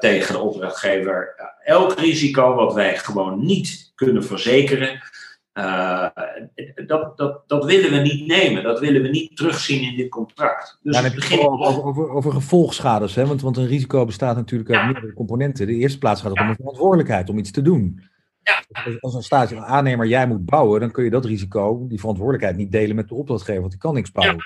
[0.00, 1.34] tegen de opdrachtgever:
[1.64, 5.02] elk risico wat wij gewoon niet kunnen verzekeren,
[5.54, 6.06] uh,
[6.86, 8.62] dat, dat, dat willen we niet nemen.
[8.62, 10.78] Dat willen we niet terugzien in dit contract.
[10.82, 13.14] Dus ja, het over, over, over gevolgschades.
[13.14, 13.26] Hè?
[13.26, 15.66] Want, want een risico bestaat natuurlijk uit meerdere componenten.
[15.66, 18.02] De eerste plaats gaat het om een verantwoordelijkheid om iets te doen.
[18.42, 18.62] Ja.
[19.00, 22.72] Als een staat aannemer jij moet bouwen, dan kun je dat risico, die verantwoordelijkheid, niet
[22.72, 24.36] delen met de opdrachtgever, want die kan niks bouwen.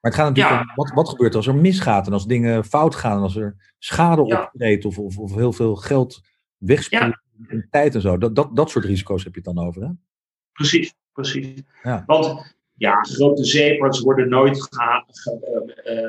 [0.00, 2.94] Maar het gaat natuurlijk om wat, wat gebeurt als er misgaat en als dingen fout
[2.94, 6.20] gaan en als er schade optreedt of, of, of heel veel geld
[6.56, 7.18] wegspoelt
[7.48, 8.18] in tijd en zo.
[8.18, 9.88] Dat, dat, dat soort risico's heb je het dan over, hè?
[10.58, 11.62] Precies, precies.
[11.82, 12.02] Ja.
[12.06, 15.00] Want ja, grote zeeparts worden nooit eh,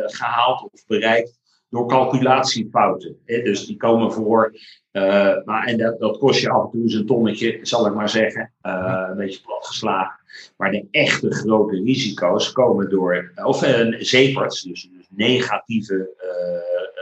[0.06, 1.40] gehaald of bereikt
[1.70, 3.18] door calculatiefouten.
[3.26, 3.42] Hè?
[3.42, 4.54] Dus die komen voor,
[4.92, 7.94] uh, maar, en dat, dat, kost je af en toe eens een tonnetje, zal ik
[7.94, 10.20] maar zeggen, uh, een beetje platgeslagen.
[10.58, 16.10] Maar de echte grote risico's komen door, of uh, zeeparts, dus, dus negatieve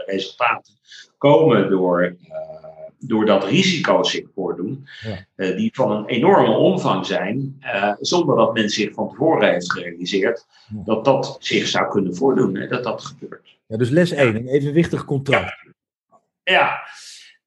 [0.06, 0.74] resultaten,
[1.18, 2.16] komen door
[3.00, 5.26] doordat risico's zich voordoen, ja.
[5.36, 9.72] uh, die van een enorme omvang zijn, uh, zonder dat men zich van tevoren heeft
[9.72, 13.56] gerealiseerd dat dat zich zou kunnen voordoen, hè, dat dat gebeurt.
[13.66, 15.66] Ja, dus les 1, een evenwichtig contract.
[16.44, 16.82] Ja,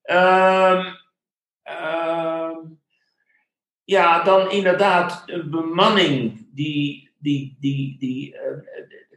[0.02, 0.72] ja.
[0.72, 0.96] Um,
[1.64, 2.78] um,
[3.84, 8.40] ja dan inderdaad een bemanning die, die, die, die uh,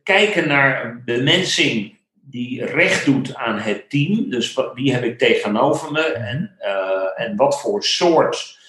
[0.04, 4.30] kijken naar bemensing die recht doet aan het team.
[4.30, 8.60] Dus wie heb ik tegenover me en, uh, en wat voor soort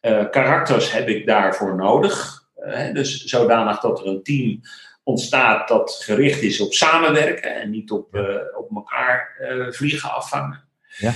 [0.00, 2.42] uh, karakters heb ik daarvoor nodig.
[2.66, 4.60] Uh, dus zodanig dat er een team
[5.02, 8.14] ontstaat dat gericht is op samenwerken en niet op,
[8.56, 9.36] op elkaar
[9.70, 10.64] vliegen afvangen.
[10.96, 11.12] Ja.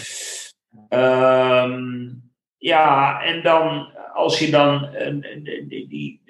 [1.65, 2.24] Um,
[2.65, 4.89] ja, en dan als je dan
[5.69, 6.21] die, die,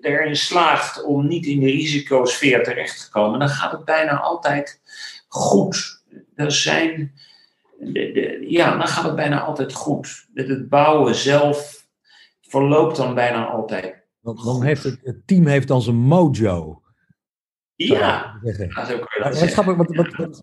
[0.00, 4.80] erin slaagt om niet in de risicosfeer terecht te komen, dan gaat het bijna altijd
[5.28, 6.02] goed.
[6.34, 7.12] Er zijn,
[8.40, 10.26] ja, dan gaat het bijna altijd goed.
[10.34, 11.86] Het bouwen zelf
[12.40, 16.82] verloopt dan bijna altijd Dan, dan heeft het, het team heeft dan zijn mojo.
[17.74, 18.58] Ja, dat
[19.42, 20.42] is ook wat, wat, wat,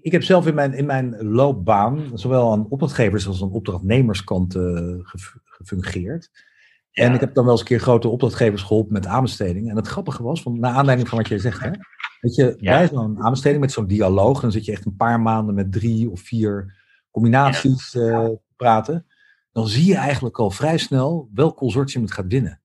[0.00, 4.96] ik heb zelf in mijn, in mijn loopbaan, zowel aan opdrachtgevers als aan opdrachtnemerskant uh,
[5.44, 6.30] gefungeerd.
[6.92, 9.70] En ik heb dan wel eens een keer grote opdrachtgevers geholpen met aanbesteding.
[9.70, 11.70] En het grappige was, van, naar aanleiding van wat jij zegt, hè,
[12.20, 15.54] dat je bij zo'n aanbesteding met zo'n dialoog, dan zit je echt een paar maanden
[15.54, 16.78] met drie of vier
[17.10, 19.06] combinaties uh, praten.
[19.52, 22.60] Dan zie je eigenlijk al vrij snel welk consortium het gaat winnen.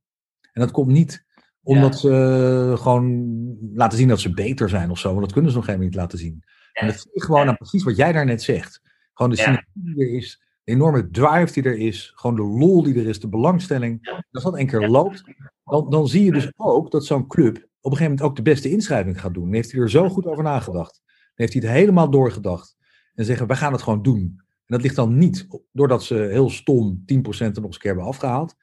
[0.54, 1.26] En dat komt niet
[1.64, 3.36] omdat ze gewoon
[3.74, 5.10] laten zien dat ze beter zijn of zo.
[5.10, 6.44] Want dat kunnen ze nog helemaal niet laten zien.
[6.76, 8.82] En dat zie je gewoon aan precies wat jij daarnet zegt.
[9.13, 12.84] Gewoon de synergie die er is, de enorme drive die er is, gewoon de lol
[12.84, 14.23] die er is, de belangstelling.
[14.32, 15.23] Als dat een keer loopt,
[15.63, 18.51] dan, dan zie je dus ook dat zo'n club op een gegeven moment ook de
[18.51, 19.43] beste inschrijving gaat doen.
[19.43, 21.01] Dan heeft hij er zo goed over nagedacht.
[21.05, 22.78] Dan heeft hij het helemaal doorgedacht.
[23.13, 24.19] En zeggen, wij gaan het gewoon doen.
[24.38, 27.91] En dat ligt dan niet doordat ze heel stom 10% er nog eens een keer
[27.91, 28.55] hebben afgehaald.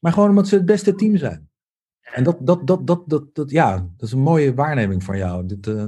[0.00, 1.48] Maar gewoon omdat ze het beste team zijn.
[2.00, 5.46] En dat, dat, dat, dat, dat, dat, ja, dat is een mooie waarneming van jou.
[5.46, 5.86] Dit, uh,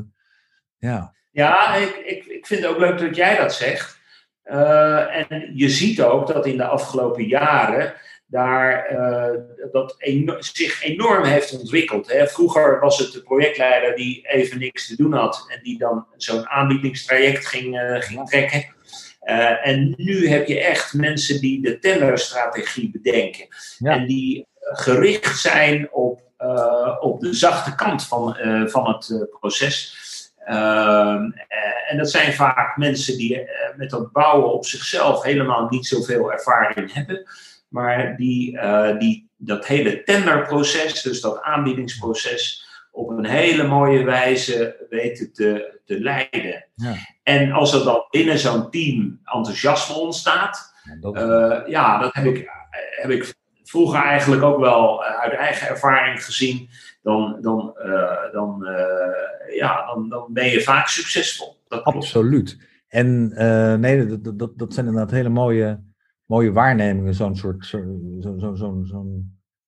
[0.78, 1.14] ja.
[1.32, 4.00] Ja, ik, ik, ik vind het ook leuk dat jij dat zegt.
[4.44, 7.94] Uh, en je ziet ook dat in de afgelopen jaren
[8.26, 9.40] daar uh,
[9.72, 9.94] dat
[10.38, 12.12] zich enorm heeft ontwikkeld.
[12.12, 12.26] Hè.
[12.26, 16.48] Vroeger was het de projectleider die even niks te doen had en die dan zo'n
[16.48, 18.64] aanbiedingstraject ging, uh, ging trekken.
[19.62, 23.46] en nu heb je echt mensen die de tenderstrategie bedenken
[23.78, 26.20] en die gericht zijn op,
[27.00, 30.00] op de zachte kant van, van het proces.
[30.44, 35.66] Ehm, eh, en dat zijn vaak mensen die uh, met dat bouwen op zichzelf helemaal
[35.70, 37.26] niet zoveel ervaring hebben,
[37.68, 44.86] maar die, uh, die dat hele tenderproces, dus dat aanbiedingsproces, op een hele mooie wijze
[44.90, 46.64] weten te, te leiden.
[46.74, 46.94] Ja.
[47.22, 52.50] En als er dan binnen zo'n team enthousiasme ontstaat, ja, dat, ja, dat heb ik,
[53.00, 53.34] heb ik
[53.64, 56.70] vroeger eigenlijk ook wel uit eigen ervaring gezien
[57.02, 61.60] dan, dan, uh, dan, uh, ja, dan, dan ben je vaak succesvol.
[61.68, 62.70] Dat Absoluut.
[62.88, 65.82] En uh, nee, dat, dat, dat zijn inderdaad hele mooie,
[66.26, 67.14] mooie waarnemingen.
[67.14, 69.06] Zo'n soort, zo'n, zo, zo, zo, zo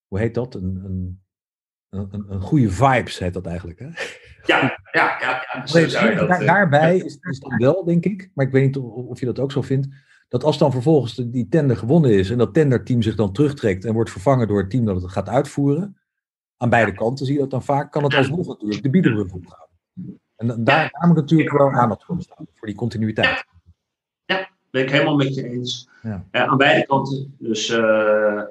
[0.07, 0.55] hoe heet dat?
[0.55, 1.23] Een, een,
[1.91, 3.87] een, een, goede vibes heet dat eigenlijk, hè?
[4.47, 5.45] Ja, ja, ja.
[5.53, 8.77] ja nee, dat, daar, daarbij is, is het wel, denk ik, maar ik weet niet
[8.77, 9.89] of, of je dat ook zo vindt,
[10.29, 13.93] dat als dan vervolgens die tender gewonnen is en dat tenderteam zich dan terugtrekt en
[13.93, 15.97] wordt vervangen door het team dat het gaat uitvoeren,
[16.57, 19.67] aan beide kanten zie je dat dan vaak, kan het alsnog natuurlijk de biedenrug opgaan.
[20.37, 23.45] En daar, daar moet natuurlijk wel aandacht voor staan, voor die continuïteit.
[24.25, 25.89] Ja, ben ik helemaal met je eens.
[26.03, 26.25] Ja.
[26.33, 27.35] Uh, aan beide kanten.
[27.39, 28.43] Dus uh,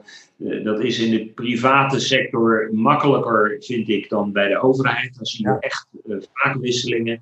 [0.64, 5.16] dat is in de private sector makkelijker, vind ik, dan bij de overheid.
[5.16, 7.22] Dan zie je echt uh, vaak wisselingen.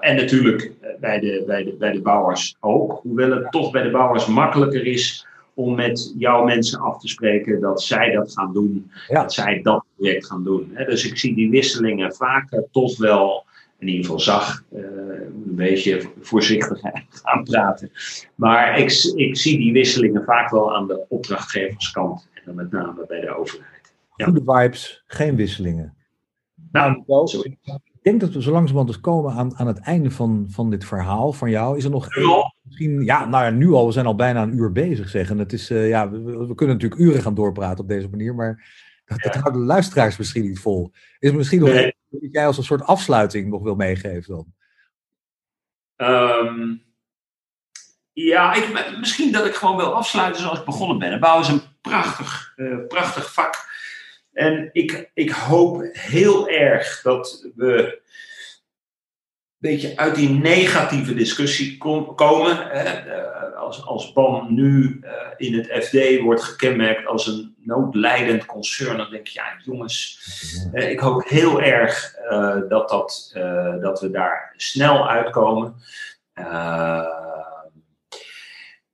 [0.00, 3.00] en natuurlijk bij de, bij, de, bij de bouwers ook.
[3.02, 5.26] Hoewel het toch bij de bouwers makkelijker is
[5.58, 9.84] om met jouw mensen af te spreken dat zij dat gaan doen, dat zij dat
[9.96, 10.72] project gaan doen.
[10.86, 13.44] Dus ik zie die wisselingen vaak toch wel,
[13.78, 16.80] in ieder geval zag, uh, een beetje voorzichtig
[17.22, 17.90] gaan praten.
[18.34, 23.04] Maar ik, ik zie die wisselingen vaak wel aan de opdrachtgeverskant en dan met name
[23.08, 23.92] bij de overheid.
[24.16, 24.24] Ja.
[24.24, 25.96] Goede vibes, geen wisselingen.
[26.72, 27.58] Nou, sorry
[28.08, 31.32] denk dat we zo langzamerhand dus komen aan, aan het einde van, van dit verhaal
[31.32, 31.76] van jou.
[31.76, 34.56] Is er nog één, misschien, ja, nou ja, nu al, we zijn al bijna een
[34.56, 35.38] uur bezig zeggen.
[35.38, 38.66] Het is, uh, ja, we, we, kunnen natuurlijk uren gaan doorpraten op deze manier, maar
[39.04, 40.92] dat, dat houden de luisteraars misschien niet vol.
[41.18, 41.94] Is misschien nog nee.
[42.08, 44.46] dat jij als een soort afsluiting nog wil meegeven dan?
[45.96, 46.82] Um,
[48.12, 51.20] ja, ik, misschien dat ik gewoon wil afsluiten zoals ik begonnen ben.
[51.20, 53.66] Bouwen is een prachtig, uh, prachtig vak.
[54.38, 62.14] En ik, ik hoop heel erg dat we een beetje uit die negatieve discussie kom,
[62.14, 62.56] komen.
[62.56, 62.82] Hè.
[62.82, 68.96] Eh, als, als BAM nu uh, in het FD wordt gekenmerkt als een noodlijdend concern,
[68.96, 70.20] dan denk je, ja jongens,
[70.72, 72.14] uh, ik hoop heel erg
[72.68, 73.32] dat, dat,
[73.80, 75.74] dat we daar snel uitkomen.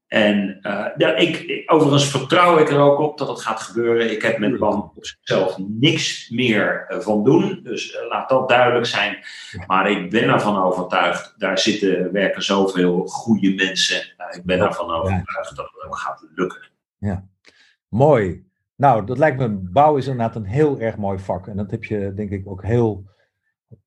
[0.07, 4.11] En uh, ja, ik, overigens vertrouw ik er ook op dat het gaat gebeuren.
[4.11, 7.61] Ik heb met BAM op zichzelf niks meer uh, van doen.
[7.63, 9.19] Dus uh, laat dat duidelijk zijn.
[9.67, 13.97] Maar ik ben ervan overtuigd, daar zitten, werken zoveel goede mensen.
[14.31, 16.71] ik ben ervan overtuigd dat het ook gaat lukken.
[16.99, 17.25] Ja,
[17.89, 18.45] mooi.
[18.77, 21.47] Nou, dat lijkt me, bouw is inderdaad een heel erg mooi vak.
[21.47, 23.05] En dat heb je denk ik ook heel,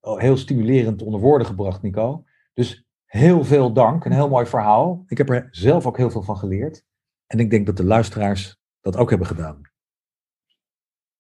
[0.01, 2.24] heel stimulerend onder woorden gebracht, Nico.
[2.53, 5.03] Dus Heel veel dank, een heel mooi verhaal.
[5.08, 6.84] Ik heb er zelf ook heel veel van geleerd.
[7.28, 9.62] En ik denk dat de luisteraars dat ook hebben gedaan.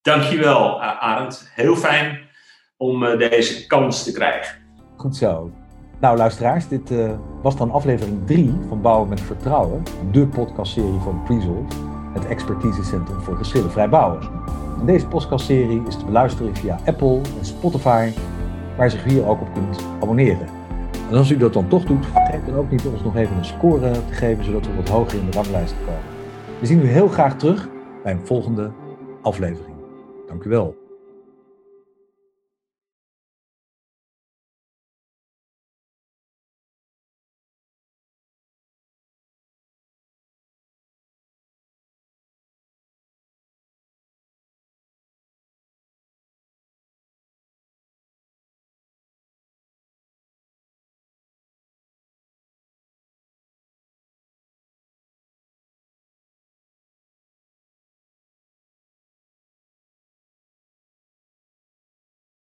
[0.01, 1.51] Dankjewel, Arend.
[1.53, 2.29] Heel fijn
[2.77, 4.57] om eh, deze kans te krijgen.
[4.95, 5.51] Goed zo.
[5.99, 11.23] Nou, luisteraars, dit uh, was dan aflevering 3 van Bouwen met Vertrouwen, de podcastserie van
[11.23, 11.75] Presolve.
[12.13, 14.21] het expertisecentrum voor geschillenvrij bouwen.
[14.79, 18.11] En deze podcastserie is te beluisteren via Apple en Spotify,
[18.77, 20.56] waar je zich hier ook op kunt abonneren.
[21.09, 23.45] En als u dat dan toch doet, vergeet dan ook niet ons nog even een
[23.45, 26.01] score te geven, zodat we wat hoger in de ranglijst komen.
[26.59, 27.69] We zien u heel graag terug
[28.03, 28.71] bij een volgende
[29.21, 29.75] aflevering.
[30.27, 30.86] Dank u wel.